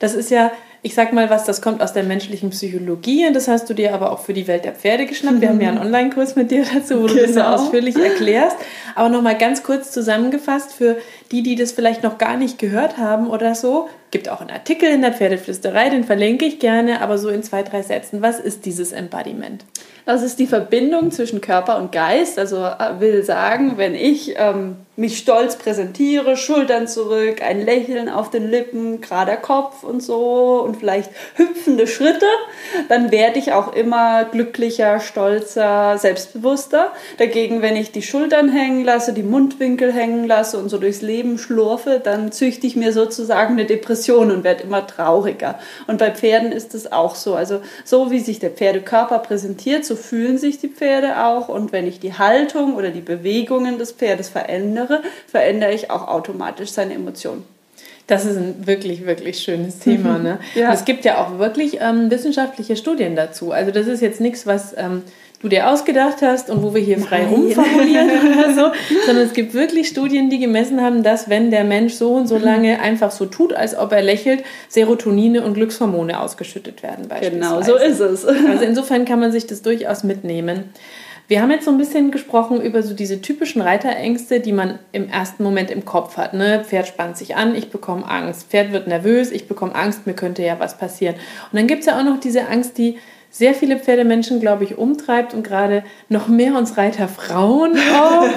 Das 0.00 0.14
ist 0.14 0.30
ja, 0.30 0.50
ich 0.82 0.94
sag 0.94 1.12
mal 1.12 1.30
was, 1.30 1.44
das 1.44 1.62
kommt 1.62 1.82
aus 1.82 1.92
der 1.92 2.02
menschlichen 2.02 2.50
Psychologie 2.50 3.26
und 3.26 3.34
das 3.34 3.46
hast 3.46 3.70
du 3.70 3.74
dir 3.74 3.94
aber 3.94 4.10
auch 4.10 4.18
für 4.18 4.34
die 4.34 4.48
Welt 4.48 4.64
der 4.64 4.72
Pferde 4.72 5.06
geschnappt. 5.06 5.40
Wir 5.40 5.50
haben 5.50 5.60
ja 5.60 5.68
einen 5.68 5.78
Online-Kurs 5.78 6.34
mit 6.34 6.50
dir 6.50 6.64
dazu, 6.64 7.00
wo 7.00 7.06
du 7.06 7.14
das 7.14 7.28
so 7.28 7.40
genau. 7.40 7.54
ausführlich 7.54 7.96
erklärst. 7.96 8.56
Aber 8.96 9.08
nochmal 9.08 9.38
ganz 9.38 9.62
kurz 9.62 9.92
zusammengefasst 9.92 10.72
für 10.72 10.96
die, 11.30 11.44
die 11.44 11.54
das 11.54 11.70
vielleicht 11.70 12.02
noch 12.02 12.18
gar 12.18 12.36
nicht 12.36 12.58
gehört 12.58 12.98
haben 12.98 13.28
oder 13.28 13.54
so. 13.54 13.88
Gibt 14.10 14.28
auch 14.28 14.40
einen 14.40 14.50
Artikel 14.50 14.90
in 14.90 15.02
der 15.02 15.12
Pferdeflüsterei, 15.12 15.90
den 15.90 16.02
verlinke 16.02 16.44
ich 16.44 16.58
gerne, 16.58 17.00
aber 17.02 17.18
so 17.18 17.28
in 17.28 17.44
zwei, 17.44 17.62
drei 17.62 17.82
Sätzen. 17.82 18.20
Was 18.20 18.40
ist 18.40 18.66
dieses 18.66 18.90
Embodiment? 18.90 19.64
Das 20.06 20.22
ist 20.22 20.38
die 20.38 20.46
Verbindung 20.46 21.10
zwischen 21.10 21.40
Körper 21.40 21.78
und 21.78 21.90
Geist. 21.90 22.38
Also 22.38 22.58
äh, 22.58 23.00
will 23.00 23.24
sagen, 23.24 23.72
wenn 23.76 23.96
ich 23.96 24.34
ähm, 24.36 24.76
mich 24.94 25.18
stolz 25.18 25.56
präsentiere, 25.56 26.36
Schultern 26.36 26.86
zurück, 26.86 27.42
ein 27.42 27.60
Lächeln 27.60 28.08
auf 28.08 28.30
den 28.30 28.48
Lippen, 28.48 29.00
gerader 29.00 29.36
Kopf 29.36 29.82
und 29.82 30.02
so 30.02 30.62
und 30.64 30.76
vielleicht 30.76 31.10
hüpfende 31.34 31.88
Schritte, 31.88 32.26
dann 32.88 33.10
werde 33.10 33.40
ich 33.40 33.52
auch 33.52 33.74
immer 33.74 34.24
glücklicher, 34.24 35.00
stolzer, 35.00 35.98
selbstbewusster. 35.98 36.92
Dagegen, 37.18 37.60
wenn 37.60 37.74
ich 37.74 37.90
die 37.90 38.02
Schultern 38.02 38.48
hängen 38.48 38.84
lasse, 38.84 39.12
die 39.12 39.24
Mundwinkel 39.24 39.92
hängen 39.92 40.26
lasse 40.26 40.56
und 40.56 40.68
so 40.68 40.78
durchs 40.78 41.02
Leben 41.02 41.36
schlurfe, 41.36 42.00
dann 42.02 42.30
züchte 42.30 42.66
ich 42.68 42.76
mir 42.76 42.92
sozusagen 42.92 43.54
eine 43.54 43.66
Depression 43.66 44.30
und 44.30 44.44
werde 44.44 44.62
immer 44.62 44.86
trauriger. 44.86 45.58
Und 45.88 45.98
bei 45.98 46.12
Pferden 46.12 46.52
ist 46.52 46.76
es 46.76 46.92
auch 46.92 47.16
so. 47.16 47.34
Also 47.34 47.60
so 47.84 48.12
wie 48.12 48.20
sich 48.20 48.38
der 48.38 48.50
Pferdekörper 48.50 49.18
präsentiert, 49.18 49.84
so 49.84 49.95
fühlen 49.96 50.38
sich 50.38 50.58
die 50.58 50.68
Pferde 50.68 51.24
auch. 51.24 51.48
Und 51.48 51.72
wenn 51.72 51.86
ich 51.86 52.00
die 52.00 52.14
Haltung 52.14 52.74
oder 52.76 52.90
die 52.90 53.00
Bewegungen 53.00 53.78
des 53.78 53.92
Pferdes 53.92 54.28
verändere, 54.28 54.86
verändere, 54.86 55.02
verändere 55.26 55.72
ich 55.72 55.90
auch 55.90 56.08
automatisch 56.08 56.70
seine 56.70 56.94
Emotionen. 56.94 57.44
Das 58.06 58.24
ist 58.24 58.36
ein 58.36 58.66
wirklich, 58.66 59.04
wirklich 59.04 59.40
schönes 59.40 59.80
Thema. 59.80 60.18
Ne? 60.18 60.38
ja. 60.54 60.72
es 60.72 60.84
gibt 60.84 61.04
ja 61.04 61.18
auch 61.18 61.38
wirklich 61.38 61.78
ähm, 61.80 62.10
wissenschaftliche 62.10 62.76
Studien 62.76 63.16
dazu. 63.16 63.50
Also 63.50 63.72
das 63.72 63.88
ist 63.88 64.00
jetzt 64.00 64.20
nichts, 64.20 64.46
was 64.46 64.74
ähm, 64.76 65.02
du 65.40 65.48
dir 65.48 65.70
ausgedacht 65.70 66.22
hast 66.22 66.50
und 66.50 66.62
wo 66.62 66.74
wir 66.74 66.80
hier 66.80 66.98
frei 66.98 67.22
Nein. 67.22 67.28
rumformulieren 67.28 68.10
oder 68.32 68.54
so, 68.54 68.72
sondern 69.06 69.26
es 69.26 69.32
gibt 69.32 69.54
wirklich 69.54 69.88
Studien, 69.88 70.30
die 70.30 70.38
gemessen 70.38 70.80
haben, 70.80 71.02
dass 71.02 71.28
wenn 71.28 71.50
der 71.50 71.64
Mensch 71.64 71.94
so 71.94 72.14
und 72.14 72.26
so 72.26 72.38
lange 72.38 72.80
einfach 72.80 73.10
so 73.10 73.26
tut, 73.26 73.52
als 73.52 73.76
ob 73.76 73.92
er 73.92 74.02
lächelt, 74.02 74.44
Serotonine 74.68 75.42
und 75.44 75.54
Glückshormone 75.54 76.18
ausgeschüttet 76.18 76.82
werden. 76.82 77.08
Genau, 77.20 77.62
so 77.62 77.76
ist 77.76 78.00
es. 78.00 78.26
Also 78.46 78.64
insofern 78.64 79.04
kann 79.04 79.18
man 79.18 79.32
sich 79.32 79.46
das 79.46 79.62
durchaus 79.62 80.04
mitnehmen. 80.04 80.70
Wir 81.28 81.42
haben 81.42 81.50
jetzt 81.50 81.64
so 81.64 81.72
ein 81.72 81.78
bisschen 81.78 82.12
gesprochen 82.12 82.60
über 82.60 82.82
so 82.82 82.94
diese 82.94 83.20
typischen 83.20 83.60
Reiterängste, 83.60 84.38
die 84.38 84.52
man 84.52 84.78
im 84.92 85.08
ersten 85.08 85.42
Moment 85.42 85.72
im 85.72 85.84
Kopf 85.84 86.16
hat. 86.16 86.34
Ne? 86.34 86.62
Pferd 86.64 86.86
spannt 86.86 87.16
sich 87.16 87.34
an, 87.34 87.56
ich 87.56 87.70
bekomme 87.70 88.08
Angst. 88.08 88.48
Pferd 88.48 88.72
wird 88.72 88.86
nervös, 88.86 89.32
ich 89.32 89.48
bekomme 89.48 89.74
Angst, 89.74 90.06
mir 90.06 90.14
könnte 90.14 90.44
ja 90.44 90.60
was 90.60 90.78
passieren. 90.78 91.16
Und 91.50 91.58
dann 91.58 91.66
gibt 91.66 91.80
es 91.80 91.86
ja 91.86 91.98
auch 91.98 92.04
noch 92.04 92.20
diese 92.20 92.46
Angst, 92.46 92.78
die 92.78 92.98
sehr 93.36 93.52
viele 93.52 93.78
Pferdemenschen, 93.78 94.40
glaube 94.40 94.64
ich, 94.64 94.78
umtreibt 94.78 95.34
und 95.34 95.42
gerade 95.42 95.84
noch 96.08 96.26
mehr 96.26 96.56
uns 96.56 96.78
Reiterfrauen 96.78 97.76
auch. 97.94 98.28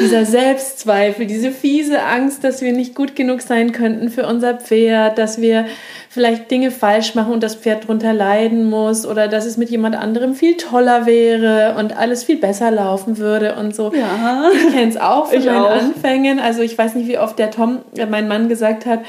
Dieser 0.00 0.24
Selbstzweifel, 0.24 1.26
diese 1.26 1.52
fiese 1.52 2.02
Angst, 2.02 2.42
dass 2.42 2.60
wir 2.60 2.72
nicht 2.72 2.96
gut 2.96 3.14
genug 3.14 3.42
sein 3.42 3.70
könnten 3.70 4.10
für 4.10 4.26
unser 4.26 4.54
Pferd, 4.54 5.18
dass 5.18 5.40
wir 5.40 5.66
vielleicht 6.08 6.50
Dinge 6.50 6.72
falsch 6.72 7.14
machen 7.14 7.32
und 7.32 7.44
das 7.44 7.54
Pferd 7.54 7.86
drunter 7.86 8.12
leiden 8.12 8.68
muss 8.68 9.06
oder 9.06 9.28
dass 9.28 9.46
es 9.46 9.56
mit 9.56 9.70
jemand 9.70 9.94
anderem 9.94 10.34
viel 10.34 10.56
toller 10.56 11.06
wäre 11.06 11.76
und 11.78 11.96
alles 11.96 12.24
viel 12.24 12.36
besser 12.36 12.72
laufen 12.72 13.18
würde 13.18 13.54
und 13.54 13.76
so. 13.76 13.92
Ja. 13.94 14.50
Ich 14.52 14.74
kenne 14.74 14.90
es 14.90 14.96
auch 14.96 15.26
von 15.28 15.38
ich 15.38 15.46
meinen 15.46 15.58
auch. 15.58 15.70
Anfängen. 15.70 16.40
Also 16.40 16.62
ich 16.62 16.76
weiß 16.76 16.96
nicht, 16.96 17.06
wie 17.06 17.18
oft 17.18 17.38
der 17.38 17.52
Tom, 17.52 17.78
äh, 17.96 18.06
mein 18.06 18.26
Mann, 18.26 18.48
gesagt 18.48 18.86
hat, 18.86 19.00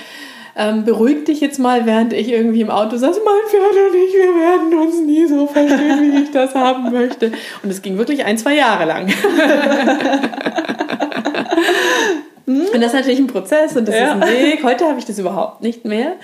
ähm, 0.62 0.86
beruhig 0.86 1.26
dich 1.26 1.42
jetzt 1.42 1.58
mal, 1.58 1.88
während 1.88 2.14
ich 2.14 2.30
irgendwie 2.30 2.62
im 2.62 2.70
Auto 2.70 2.96
saß, 2.96 3.18
mein 3.26 3.50
Pferd 3.50 3.72
und 3.90 3.96
ich, 3.96 4.14
wir 4.14 4.36
werden 4.36 4.78
uns 4.80 5.02
nie 5.02 5.26
so 5.26 5.48
verstehen, 5.48 6.14
wie 6.14 6.22
ich 6.22 6.30
das 6.32 6.54
haben 6.54 6.92
möchte. 6.92 7.32
Und 7.64 7.72
es 7.72 7.82
ging 7.82 7.98
wirklich 7.98 8.26
ein, 8.26 8.38
zwei 8.38 8.56
Jahre 8.56 8.86
lang. 8.86 9.06
und 12.46 12.76
das 12.76 12.86
ist 12.88 12.94
natürlich 12.94 13.18
ein 13.18 13.26
Prozess 13.26 13.76
und 13.76 13.88
das 13.88 13.96
ja. 13.96 14.14
ist 14.14 14.22
ein 14.22 14.22
Weg. 14.22 14.64
Heute 14.64 14.86
habe 14.86 15.00
ich 15.00 15.06
das 15.06 15.18
überhaupt 15.18 15.64
nicht 15.64 15.84
mehr. 15.84 16.18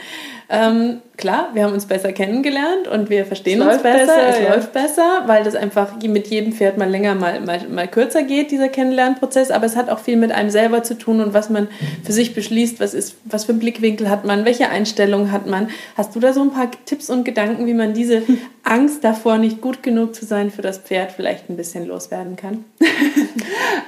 Ähm, 0.49 1.01
klar, 1.17 1.49
wir 1.53 1.63
haben 1.63 1.73
uns 1.73 1.85
besser 1.85 2.13
kennengelernt 2.13 2.87
und 2.87 3.09
wir 3.09 3.25
verstehen 3.25 3.61
es 3.61 3.67
uns 3.67 3.83
besser. 3.83 4.05
besser 4.05 4.29
es 4.29 4.39
ja. 4.39 4.53
läuft 4.53 4.71
besser, 4.71 5.23
weil 5.25 5.43
das 5.43 5.55
einfach 5.55 5.95
mit 6.01 6.27
jedem 6.27 6.53
Pferd 6.53 6.77
mal 6.77 6.89
länger, 6.89 7.15
mal, 7.15 7.41
mal, 7.41 7.67
mal 7.67 7.87
kürzer 7.87 8.23
geht, 8.23 8.51
dieser 8.51 8.69
Kennenlernprozess. 8.69 9.51
Aber 9.51 9.65
es 9.65 9.75
hat 9.75 9.89
auch 9.89 9.99
viel 9.99 10.15
mit 10.15 10.31
einem 10.31 10.51
selber 10.51 10.83
zu 10.83 10.97
tun 10.97 11.19
und 11.19 11.33
was 11.33 11.49
man 11.49 11.67
für 12.03 12.11
sich 12.11 12.35
beschließt, 12.35 12.79
was, 12.79 12.93
ist, 12.93 13.15
was 13.25 13.45
für 13.45 13.51
einen 13.51 13.59
Blickwinkel 13.59 14.09
hat 14.09 14.25
man, 14.25 14.45
welche 14.45 14.69
Einstellung 14.69 15.31
hat 15.31 15.47
man. 15.47 15.69
Hast 15.95 16.15
du 16.15 16.19
da 16.19 16.33
so 16.33 16.41
ein 16.41 16.51
paar 16.51 16.69
Tipps 16.85 17.09
und 17.09 17.23
Gedanken, 17.25 17.65
wie 17.65 17.73
man 17.73 17.93
diese 17.93 18.21
Angst 18.63 19.03
davor, 19.03 19.37
nicht 19.39 19.59
gut 19.59 19.81
genug 19.81 20.13
zu 20.13 20.25
sein 20.25 20.51
für 20.51 20.61
das 20.61 20.77
Pferd, 20.77 21.11
vielleicht 21.11 21.49
ein 21.49 21.57
bisschen 21.57 21.87
loswerden 21.87 22.35
kann? 22.35 22.65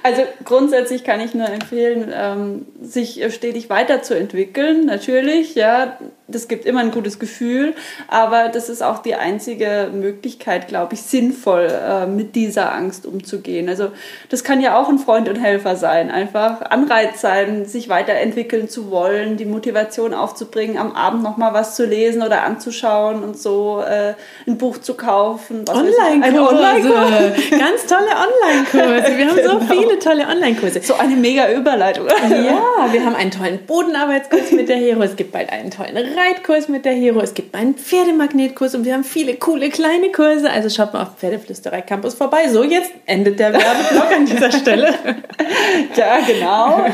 Also 0.01 0.23
grundsätzlich 0.45 1.03
kann 1.03 1.19
ich 1.19 1.33
nur 1.33 1.49
empfehlen, 1.49 2.11
ähm, 2.13 2.65
sich 2.81 3.21
stetig 3.33 3.69
weiterzuentwickeln. 3.69 4.85
Natürlich, 4.85 5.55
ja, 5.55 5.97
das 6.27 6.47
gibt 6.47 6.65
immer 6.65 6.79
ein 6.79 6.91
gutes 6.91 7.18
Gefühl, 7.19 7.75
aber 8.07 8.49
das 8.49 8.69
ist 8.69 8.81
auch 8.81 8.99
die 8.99 9.15
einzige 9.15 9.89
Möglichkeit, 9.93 10.67
glaube 10.67 10.93
ich, 10.95 11.01
sinnvoll 11.01 11.67
äh, 11.69 12.05
mit 12.05 12.35
dieser 12.35 12.73
Angst 12.73 13.05
umzugehen. 13.05 13.69
Also 13.69 13.91
das 14.29 14.43
kann 14.43 14.61
ja 14.61 14.79
auch 14.79 14.89
ein 14.89 14.99
Freund 14.99 15.29
und 15.29 15.35
Helfer 15.35 15.75
sein, 15.75 16.11
einfach 16.11 16.61
Anreiz 16.61 17.21
sein, 17.21 17.65
sich 17.65 17.89
weiterentwickeln 17.89 18.69
zu 18.69 18.91
wollen, 18.91 19.37
die 19.37 19.45
Motivation 19.45 20.13
aufzubringen, 20.13 20.77
am 20.77 20.93
Abend 20.93 21.23
noch 21.23 21.37
mal 21.37 21.53
was 21.53 21.75
zu 21.75 21.85
lesen 21.85 22.21
oder 22.21 22.43
anzuschauen 22.43 23.23
und 23.23 23.37
so 23.37 23.83
äh, 23.87 24.13
ein 24.47 24.57
Buch 24.57 24.77
zu 24.79 24.93
kaufen. 24.93 25.65
Online-Kurse, 25.69 26.47
Online 26.47 27.33
ganz 27.49 27.85
tolle 27.85 28.09
Online-Kurse. 28.09 29.17
Wir 29.17 29.27
haben 29.27 29.35
genau. 29.35 29.59
so 29.59 29.65
viele 29.65 29.99
tolle 29.99 30.27
Online-Kurse. 30.27 30.81
So 30.81 30.95
eine 30.95 31.15
mega 31.15 31.51
Überleitung. 31.51 32.07
Ja, 32.29 32.91
wir 32.91 33.05
haben 33.05 33.15
einen 33.15 33.31
tollen 33.31 33.59
Bodenarbeitskurs 33.65 34.51
mit 34.51 34.69
der 34.69 34.77
Hero. 34.77 35.01
Es 35.01 35.15
gibt 35.15 35.31
bald 35.31 35.51
einen 35.51 35.71
tollen 35.71 35.97
Reitkurs 35.97 36.67
mit 36.67 36.85
der 36.85 36.93
Hero 36.93 37.08
Vero, 37.09 37.21
es 37.21 37.33
gibt 37.33 37.55
einen 37.55 37.73
Pferdemagnetkurs 37.73 38.75
und 38.75 38.85
wir 38.85 38.93
haben 38.93 39.03
viele 39.03 39.35
coole 39.35 39.69
kleine 39.69 40.11
Kurse. 40.11 40.47
Also 40.47 40.69
schaut 40.69 40.93
mal 40.93 41.01
auf 41.01 41.17
Pferdeflüsterer 41.17 41.81
Campus 41.81 42.13
vorbei. 42.13 42.49
So, 42.49 42.63
jetzt 42.63 42.91
endet 43.07 43.39
der 43.39 43.51
Werbeblock 43.51 44.11
an 44.15 44.25
dieser 44.27 44.51
Stelle. 44.51 44.93
ja, 45.95 46.19
genau. 46.19 46.85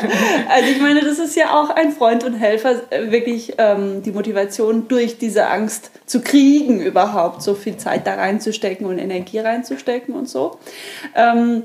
Also 0.50 0.72
ich 0.72 0.80
meine, 0.80 1.02
das 1.02 1.20
ist 1.20 1.36
ja 1.36 1.54
auch 1.54 1.70
ein 1.70 1.92
Freund 1.92 2.24
und 2.24 2.34
Helfer, 2.36 2.84
wirklich 3.10 3.56
ähm, 3.58 4.04
die 4.04 4.12
Motivation 4.12 4.88
durch 4.88 5.18
diese 5.18 5.48
Angst 5.48 5.92
zu 6.06 6.22
kriegen, 6.22 6.80
überhaupt 6.80 7.42
so 7.42 7.54
viel 7.54 7.76
Zeit 7.76 8.08
da 8.08 8.16
reinzustecken 8.16 8.88
und 8.88 9.00
Energie 9.00 9.40
reinzustecken 9.40 10.16
und 10.16 10.30
so. 10.30 10.60
Ähm, 11.14 11.64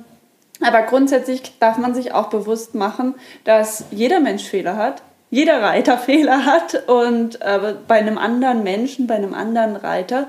aber 0.61 0.83
grundsätzlich 0.83 1.43
darf 1.61 1.79
man 1.79 1.95
sich 1.95 2.13
auch 2.13 2.31
bewusst 2.31 2.75
machen, 2.75 3.15
dass 3.45 3.85
jeder 3.93 4.19
Mensch 4.19 4.43
Fehler 4.43 4.77
hat, 4.77 5.03
jeder 5.31 5.63
Reiter 5.63 5.97
Fehler 5.97 6.45
hat 6.45 6.89
und 6.89 7.41
äh, 7.41 7.75
bei 7.87 7.97
einem 7.97 8.19
anderen 8.19 8.63
Menschen, 8.65 9.07
bei 9.07 9.15
einem 9.15 9.35
anderen 9.35 9.77
Reiter 9.77 10.29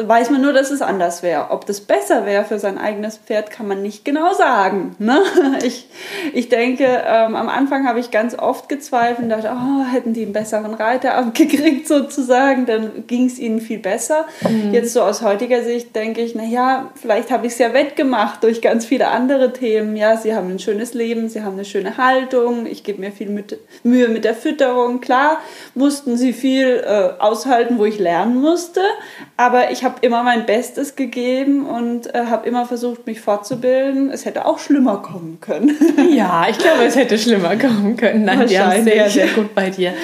weiß 0.00 0.30
man 0.30 0.40
nur, 0.40 0.52
dass 0.52 0.70
es 0.70 0.82
anders 0.82 1.22
wäre. 1.22 1.50
Ob 1.50 1.66
das 1.66 1.80
besser 1.80 2.24
wäre 2.24 2.44
für 2.44 2.58
sein 2.58 2.78
eigenes 2.78 3.18
Pferd, 3.18 3.50
kann 3.50 3.66
man 3.66 3.82
nicht 3.82 4.04
genau 4.04 4.32
sagen. 4.34 4.96
Ne? 4.98 5.22
Ich, 5.64 5.88
ich 6.34 6.48
denke, 6.48 6.84
ähm, 6.84 7.34
am 7.34 7.48
Anfang 7.48 7.86
habe 7.88 7.98
ich 7.98 8.10
ganz 8.10 8.38
oft 8.38 8.68
gezweifelt 8.68 9.24
und 9.24 9.28
dachte, 9.28 9.50
oh, 9.52 9.84
hätten 9.92 10.12
die 10.12 10.22
einen 10.22 10.32
besseren 10.32 10.72
Reiter 10.72 11.14
abgekriegt 11.16 11.88
sozusagen, 11.88 12.64
dann 12.64 13.06
ging 13.06 13.26
es 13.26 13.38
ihnen 13.38 13.60
viel 13.60 13.78
besser. 13.78 14.26
Mhm. 14.42 14.72
Jetzt 14.72 14.92
so 14.92 15.02
aus 15.02 15.22
heutiger 15.22 15.62
Sicht 15.64 15.96
denke 15.96 16.20
ich, 16.20 16.34
naja, 16.34 16.90
vielleicht 16.94 17.30
habe 17.30 17.46
ich 17.46 17.54
es 17.54 17.58
ja 17.58 17.72
wettgemacht 17.74 18.42
durch 18.44 18.62
ganz 18.62 18.86
viele 18.86 19.08
andere 19.08 19.52
Themen. 19.52 19.96
Ja, 19.96 20.16
sie 20.16 20.34
haben 20.34 20.50
ein 20.50 20.58
schönes 20.58 20.94
Leben, 20.94 21.28
sie 21.28 21.42
haben 21.42 21.54
eine 21.54 21.64
schöne 21.64 21.96
Haltung, 21.96 22.66
ich 22.66 22.84
gebe 22.84 23.00
mir 23.00 23.10
viel 23.10 23.30
mit, 23.30 23.58
Mühe 23.82 24.08
mit 24.08 24.24
der 24.24 24.34
Fütterung. 24.34 25.00
Klar 25.00 25.38
mussten 25.74 26.16
sie 26.16 26.32
viel 26.32 26.84
äh, 26.86 27.20
aushalten, 27.20 27.78
wo 27.78 27.84
ich 27.84 27.98
lernen 27.98 28.40
musste, 28.40 28.80
aber 29.36 29.72
ich 29.72 29.82
habe 29.82 29.87
habe 29.88 30.06
immer 30.06 30.22
mein 30.22 30.44
Bestes 30.44 30.96
gegeben 30.96 31.66
und 31.66 32.14
äh, 32.14 32.26
habe 32.26 32.46
immer 32.46 32.66
versucht, 32.66 33.06
mich 33.06 33.20
fortzubilden. 33.20 34.10
Es 34.10 34.26
hätte 34.26 34.44
auch 34.44 34.58
schlimmer 34.58 34.98
kommen 34.98 35.38
können. 35.40 35.74
ja, 36.10 36.46
ich 36.48 36.58
glaube, 36.58 36.84
es 36.84 36.94
hätte 36.94 37.18
schlimmer 37.18 37.56
kommen 37.56 37.96
können. 37.96 38.24
Nein, 38.24 38.48
wir 38.48 38.66
haben 38.66 38.84
sehr, 38.84 39.08
sehr 39.08 39.28
gut 39.28 39.54
bei 39.54 39.70
dir. 39.70 39.94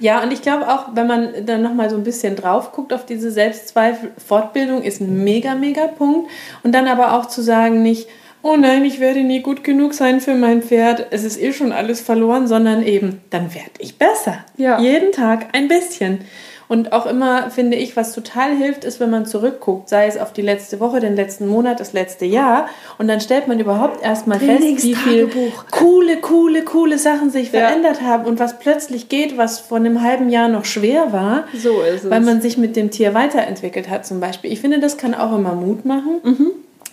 Ja, 0.00 0.22
und 0.22 0.32
ich 0.32 0.42
glaube 0.42 0.68
auch, 0.68 0.88
wenn 0.94 1.06
man 1.06 1.46
dann 1.46 1.62
nochmal 1.62 1.88
so 1.90 1.96
ein 1.96 2.04
bisschen 2.04 2.36
drauf 2.36 2.72
guckt 2.72 2.92
auf 2.92 3.06
diese 3.06 3.30
Selbstzweifel, 3.30 4.10
Fortbildung 4.24 4.82
ist 4.82 5.00
ein 5.00 5.22
mega, 5.24 5.54
mega 5.54 5.86
Punkt. 5.86 6.30
Und 6.62 6.72
dann 6.72 6.88
aber 6.88 7.14
auch 7.14 7.26
zu 7.26 7.40
sagen, 7.40 7.82
nicht, 7.82 8.08
oh 8.42 8.56
nein, 8.56 8.84
ich 8.84 9.00
werde 9.00 9.20
nie 9.20 9.40
gut 9.40 9.64
genug 9.64 9.94
sein 9.94 10.20
für 10.20 10.34
mein 10.34 10.62
Pferd, 10.62 11.06
es 11.10 11.24
ist 11.24 11.40
eh 11.40 11.52
schon 11.52 11.72
alles 11.72 12.00
verloren, 12.00 12.46
sondern 12.46 12.82
eben, 12.82 13.20
dann 13.30 13.54
werde 13.54 13.70
ich 13.78 13.98
besser. 13.98 14.44
Ja. 14.56 14.80
Jeden 14.80 15.12
Tag 15.12 15.48
ein 15.52 15.68
bisschen. 15.68 16.20
Und 16.68 16.92
auch 16.92 17.06
immer 17.06 17.50
finde 17.50 17.78
ich, 17.78 17.96
was 17.96 18.12
total 18.12 18.54
hilft, 18.54 18.84
ist, 18.84 19.00
wenn 19.00 19.08
man 19.08 19.24
zurückguckt, 19.24 19.88
sei 19.88 20.06
es 20.06 20.18
auf 20.18 20.34
die 20.34 20.42
letzte 20.42 20.80
Woche, 20.80 21.00
den 21.00 21.16
letzten 21.16 21.48
Monat, 21.48 21.80
das 21.80 21.94
letzte 21.94 22.26
Jahr. 22.26 22.68
Und 22.98 23.08
dann 23.08 23.22
stellt 23.22 23.48
man 23.48 23.58
überhaupt 23.58 24.02
erstmal 24.04 24.38
fest, 24.38 24.84
wie 24.84 24.94
viele 24.94 25.28
coole, 25.70 26.18
coole, 26.18 26.62
coole 26.62 26.98
Sachen 26.98 27.30
sich 27.30 27.52
ja. 27.52 27.60
verändert 27.60 28.02
haben 28.02 28.26
und 28.26 28.38
was 28.38 28.58
plötzlich 28.58 29.08
geht, 29.08 29.38
was 29.38 29.60
vor 29.60 29.78
einem 29.78 30.02
halben 30.02 30.28
Jahr 30.28 30.48
noch 30.48 30.66
schwer 30.66 31.10
war. 31.10 31.44
So 31.56 31.80
ist 31.80 32.04
es. 32.04 32.10
Weil 32.10 32.20
man 32.20 32.42
sich 32.42 32.58
mit 32.58 32.76
dem 32.76 32.90
Tier 32.90 33.14
weiterentwickelt 33.14 33.88
hat, 33.88 34.06
zum 34.06 34.20
Beispiel. 34.20 34.52
Ich 34.52 34.60
finde, 34.60 34.78
das 34.78 34.98
kann 34.98 35.14
auch 35.14 35.34
immer 35.34 35.54
Mut 35.54 35.86
machen. 35.86 36.20
Mhm 36.22 36.50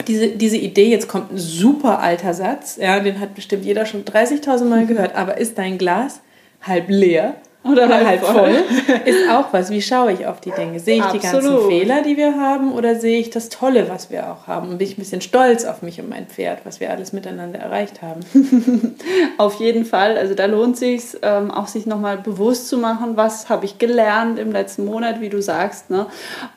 diese, 0.07 0.29
diese 0.29 0.57
Idee, 0.57 0.89
jetzt 0.89 1.07
kommt 1.07 1.31
ein 1.31 1.37
super 1.37 1.99
alter 1.99 2.33
Satz, 2.33 2.77
ja, 2.77 2.99
den 2.99 3.19
hat 3.19 3.35
bestimmt 3.35 3.65
jeder 3.65 3.85
schon 3.85 4.05
30.000 4.05 4.65
Mal 4.65 4.85
gehört, 4.85 5.15
aber 5.15 5.37
ist 5.37 5.57
dein 5.57 5.77
Glas 5.77 6.21
halb 6.61 6.89
leer? 6.89 7.35
oder, 7.65 7.85
oder 7.85 8.05
halb 8.05 8.23
voll, 8.23 8.55
ist 9.05 9.29
auch 9.29 9.51
was. 9.51 9.71
Wie 9.71 9.81
schaue 9.81 10.11
ich 10.11 10.27
auf 10.27 10.39
die 10.39 10.51
Dinge? 10.51 10.79
Sehe 10.79 10.97
ich 10.97 11.01
Absolut. 11.01 11.23
die 11.23 11.27
ganzen 11.27 11.67
Fehler, 11.67 12.03
die 12.03 12.15
wir 12.15 12.39
haben, 12.39 12.71
oder 12.71 12.95
sehe 12.95 13.19
ich 13.19 13.31
das 13.31 13.49
Tolle, 13.49 13.89
was 13.89 14.11
wir 14.11 14.31
auch 14.31 14.45
haben? 14.45 14.69
Und 14.69 14.77
bin 14.77 14.87
ich 14.87 14.97
ein 14.97 15.01
bisschen 15.01 15.21
stolz 15.21 15.65
auf 15.65 15.81
mich 15.81 15.99
und 15.99 16.07
mein 16.07 16.27
Pferd, 16.27 16.59
was 16.63 16.79
wir 16.79 16.91
alles 16.91 17.11
miteinander 17.11 17.59
erreicht 17.59 18.03
haben? 18.03 18.19
auf 19.37 19.55
jeden 19.55 19.85
Fall. 19.85 20.15
Also 20.17 20.35
da 20.35 20.45
lohnt 20.45 20.77
sich 20.77 21.17
ähm, 21.23 21.49
auch 21.49 21.67
sich 21.67 21.87
nochmal 21.87 22.17
bewusst 22.17 22.67
zu 22.67 22.77
machen, 22.77 23.17
was 23.17 23.49
habe 23.49 23.65
ich 23.65 23.79
gelernt 23.79 24.37
im 24.37 24.51
letzten 24.51 24.85
Monat, 24.85 25.19
wie 25.19 25.29
du 25.29 25.41
sagst. 25.41 25.89
Ne? 25.89 26.05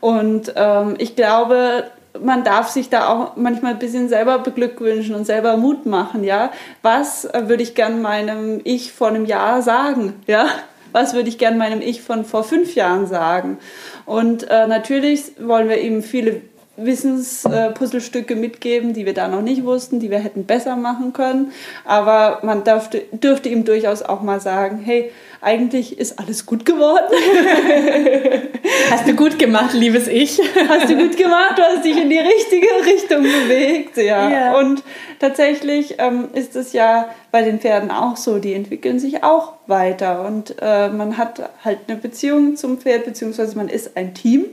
Und 0.01 0.53
ähm, 0.57 0.97
ich 0.99 1.17
glaube, 1.17 1.85
man 2.21 2.45
darf 2.45 2.69
sich 2.69 2.89
da 2.89 3.09
auch 3.09 3.37
manchmal 3.37 3.73
ein 3.73 3.79
bisschen 3.79 4.09
selber 4.09 4.39
beglückwünschen 4.39 5.15
und 5.15 5.25
selber 5.25 5.57
Mut 5.57 5.87
machen, 5.87 6.25
ja. 6.25 6.51
Was 6.83 7.25
äh, 7.25 7.49
würde 7.49 7.63
ich 7.63 7.75
gern 7.75 8.03
meinem 8.03 8.61
Ich 8.65 8.93
vor 8.93 9.09
einem 9.09 9.25
Jahr 9.25 9.63
sagen, 9.63 10.15
ja? 10.27 10.47
was 10.93 11.15
würde 11.15 11.29
ich 11.29 11.39
gern 11.39 11.59
meinem 11.59 11.81
Ich 11.81 12.03
von 12.03 12.25
vor 12.25 12.45
fünf 12.45 12.75
Jahren 12.75 13.07
sagen. 13.07 13.59
Und 14.07 14.49
äh, 14.49 14.67
natürlich 14.67 15.33
wollen 15.39 15.69
wir 15.69 15.81
ihm 15.81 16.03
viele 16.03 16.41
Wissenspuzzlestücke 16.79 18.35
äh, 18.35 18.37
mitgeben, 18.37 18.95
die 18.95 19.07
wir 19.07 19.15
da 19.15 19.29
noch 19.29 19.43
nicht 19.43 19.65
wussten, 19.65 20.01
die 20.01 20.11
wir 20.11 20.19
hätten 20.19 20.45
besser 20.45 20.77
machen 20.77 21.13
können. 21.13 21.53
Aber 21.85 22.41
man 22.43 22.65
dürfte, 22.65 23.03
dürfte 23.13 23.49
ihm 23.49 23.65
durchaus 23.65 24.03
auch 24.03 24.23
mal 24.23 24.41
sagen, 24.41 24.81
hey, 24.85 25.11
eigentlich 25.41 25.99
ist 25.99 26.19
alles 26.19 26.47
gut 26.47 26.65
geworden. 26.65 27.13
Hast 28.91 29.07
du 29.07 29.15
gut 29.15 29.39
gemacht, 29.39 29.73
liebes 29.73 30.09
Ich. 30.09 30.41
Hast 30.69 30.89
du 30.89 30.97
gut 30.97 31.17
gemacht, 31.17 31.57
du 31.57 31.63
hast 31.63 31.85
dich 31.85 31.97
in 31.97 32.11
die 32.11 32.19
richtige 32.19 32.67
Richtung 32.85 33.23
bewegt. 33.23 33.97
Ja. 33.97 34.29
ja. 34.31 34.59
Und 34.59 34.83
tatsächlich 35.21 35.97
ähm, 35.99 36.29
ist 36.33 36.57
es 36.57 36.73
ja 36.73 37.09
bei 37.31 37.43
den 37.43 37.61
Pferden 37.61 37.91
auch 37.91 38.17
so, 38.17 38.39
die 38.39 38.55
entwickeln 38.55 38.99
sich 38.99 39.23
auch 39.23 39.55
weiter. 39.67 40.27
Und 40.27 40.57
äh, 40.61 40.89
man 40.89 41.19
hat 41.19 41.51
halt 41.65 41.79
eine 41.87 41.99
Beziehung 41.99 42.57
zum 42.57 42.79
Pferd, 42.79 43.05
beziehungsweise 43.05 43.57
man 43.57 43.69
ist 43.69 43.97
ein 43.97 44.15
Team. 44.15 44.47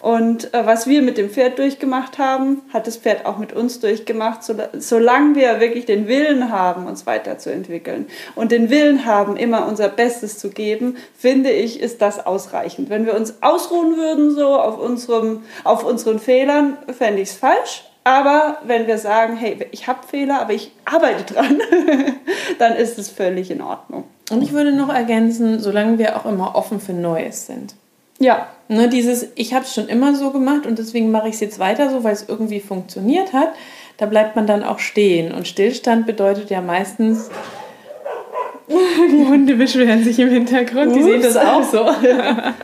Und 0.00 0.54
äh, 0.54 0.64
was 0.64 0.86
wir 0.86 1.02
mit 1.02 1.18
dem 1.18 1.28
Pferd 1.28 1.58
durchgemacht 1.58 2.18
haben, 2.18 2.62
hat 2.72 2.86
das 2.86 2.96
Pferd 2.96 3.26
auch 3.26 3.36
mit 3.36 3.52
uns 3.52 3.80
durchgemacht, 3.80 4.42
so, 4.42 4.54
solange 4.78 5.34
wir 5.34 5.60
wirklich 5.60 5.84
den 5.84 6.08
Willen 6.08 6.50
haben, 6.50 6.86
uns 6.86 7.06
weiterzuentwickeln 7.06 8.06
und 8.34 8.50
den 8.50 8.70
Willen 8.70 9.04
haben, 9.04 9.36
immer 9.36 9.68
unser 9.68 9.90
Bestes 9.90 10.38
zu 10.38 10.50
geben, 10.50 10.96
finde 11.16 11.50
ich, 11.50 11.80
ist 11.80 12.00
das 12.00 12.24
ausreichend. 12.24 12.88
Wenn 12.88 13.04
wir 13.04 13.14
uns 13.14 13.42
ausruhen 13.42 13.96
würden 13.98 14.34
so 14.34 14.58
auf, 14.58 14.78
unserem, 14.78 15.42
auf 15.64 15.84
unseren 15.84 16.18
Fehlern, 16.18 16.78
fände 16.96 17.20
ich 17.20 17.30
es 17.30 17.36
falsch. 17.36 17.84
Aber 18.02 18.56
wenn 18.64 18.86
wir 18.86 18.96
sagen, 18.96 19.36
hey, 19.36 19.66
ich 19.72 19.86
habe 19.86 20.06
Fehler, 20.06 20.40
aber 20.40 20.54
ich 20.54 20.72
arbeite 20.86 21.34
dran, 21.34 21.60
dann 22.58 22.74
ist 22.74 22.98
es 22.98 23.10
völlig 23.10 23.50
in 23.50 23.60
Ordnung. 23.60 24.04
Und 24.30 24.42
ich 24.42 24.52
würde 24.52 24.72
noch 24.72 24.88
ergänzen, 24.88 25.58
solange 25.58 25.98
wir 25.98 26.16
auch 26.16 26.24
immer 26.24 26.54
offen 26.54 26.80
für 26.80 26.94
Neues 26.94 27.46
sind. 27.46 27.74
Ja. 28.20 28.48
Ne, 28.68 28.88
dieses, 28.88 29.26
ich 29.34 29.52
habe 29.52 29.64
es 29.64 29.74
schon 29.74 29.88
immer 29.88 30.14
so 30.14 30.30
gemacht 30.30 30.64
und 30.64 30.78
deswegen 30.78 31.10
mache 31.10 31.26
ich 31.26 31.34
es 31.34 31.40
jetzt 31.40 31.58
weiter 31.58 31.90
so, 31.90 32.04
weil 32.04 32.12
es 32.12 32.28
irgendwie 32.28 32.60
funktioniert 32.60 33.32
hat. 33.32 33.48
Da 33.96 34.06
bleibt 34.06 34.36
man 34.36 34.46
dann 34.46 34.62
auch 34.62 34.78
stehen. 34.78 35.32
Und 35.34 35.48
Stillstand 35.48 36.06
bedeutet 36.06 36.50
ja 36.50 36.60
meistens, 36.60 37.30
die 38.70 39.24
Hunde 39.28 39.56
beschweren 39.56 40.04
sich 40.04 40.18
im 40.18 40.28
Hintergrund, 40.30 40.94
die 40.94 41.02
sehen 41.02 41.22
das 41.22 41.36
auch 41.36 41.64
so. 41.64 41.88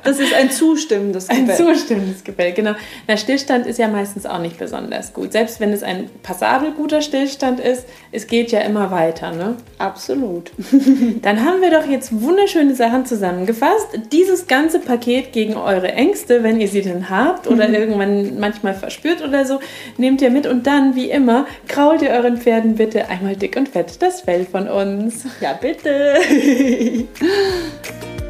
Das 0.05 0.21
ist 0.21 0.33
ein 0.35 0.51
zustimmendes 0.51 1.27
Gebell. 1.27 1.51
Ein 1.51 1.57
zustimmendes 1.57 2.23
Gebell, 2.23 2.53
genau. 2.53 2.75
Der 3.09 3.17
Stillstand 3.17 3.67
ist 3.67 3.79
ja 3.79 3.89
meistens 3.89 4.25
auch 4.25 4.39
nicht 4.39 4.59
besonders 4.59 5.13
gut. 5.13 5.33
Selbst 5.33 5.59
wenn 5.59 5.73
es 5.73 5.83
ein 5.83 6.09
passabel 6.23 6.71
guter 6.73 7.03
Stillstand 7.03 7.59
ist, 7.59 7.87
es 8.13 8.27
geht 8.29 8.53
ja 8.53 8.61
immer 8.61 8.91
weiter, 8.91 9.33
ne? 9.33 9.57
Absolut. 9.79 10.53
Dann 11.23 11.45
haben 11.45 11.61
wir 11.61 11.71
doch 11.71 11.87
jetzt 11.87 12.23
wunderschöne 12.23 12.75
Sachen 12.75 13.05
zusammengefasst. 13.05 13.89
Dieses 14.13 14.47
ganze 14.47 14.79
Paket 14.79 15.33
gegen 15.33 15.57
eure 15.57 15.93
Ängste, 15.93 16.43
wenn 16.43 16.61
ihr 16.61 16.69
sie 16.69 16.83
denn 16.83 17.11
habt 17.11 17.49
oder 17.49 17.69
mhm. 17.69 17.75
irgendwann 17.75 18.39
manchmal 18.39 18.75
verspürt 18.75 19.23
oder 19.23 19.45
so, 19.45 19.59
nehmt 19.97 20.23
ihr 20.23 20.31
mit 20.31 20.47
und 20.47 20.67
dann, 20.67 20.95
wie 20.95 21.11
immer, 21.11 21.47
krault 21.67 22.03
ihr 22.03 22.11
euren 22.11 22.37
Pferden 22.37 22.77
bitte 22.77 23.09
einmal 23.09 23.35
dick 23.35 23.57
und 23.57 23.69
fett 23.69 24.01
das 24.01 24.21
Fell 24.21 24.47
von 24.47 24.69
uns. 24.69 25.25
Ja, 25.41 25.53
bitte. 25.55 25.96
예! 25.97 27.07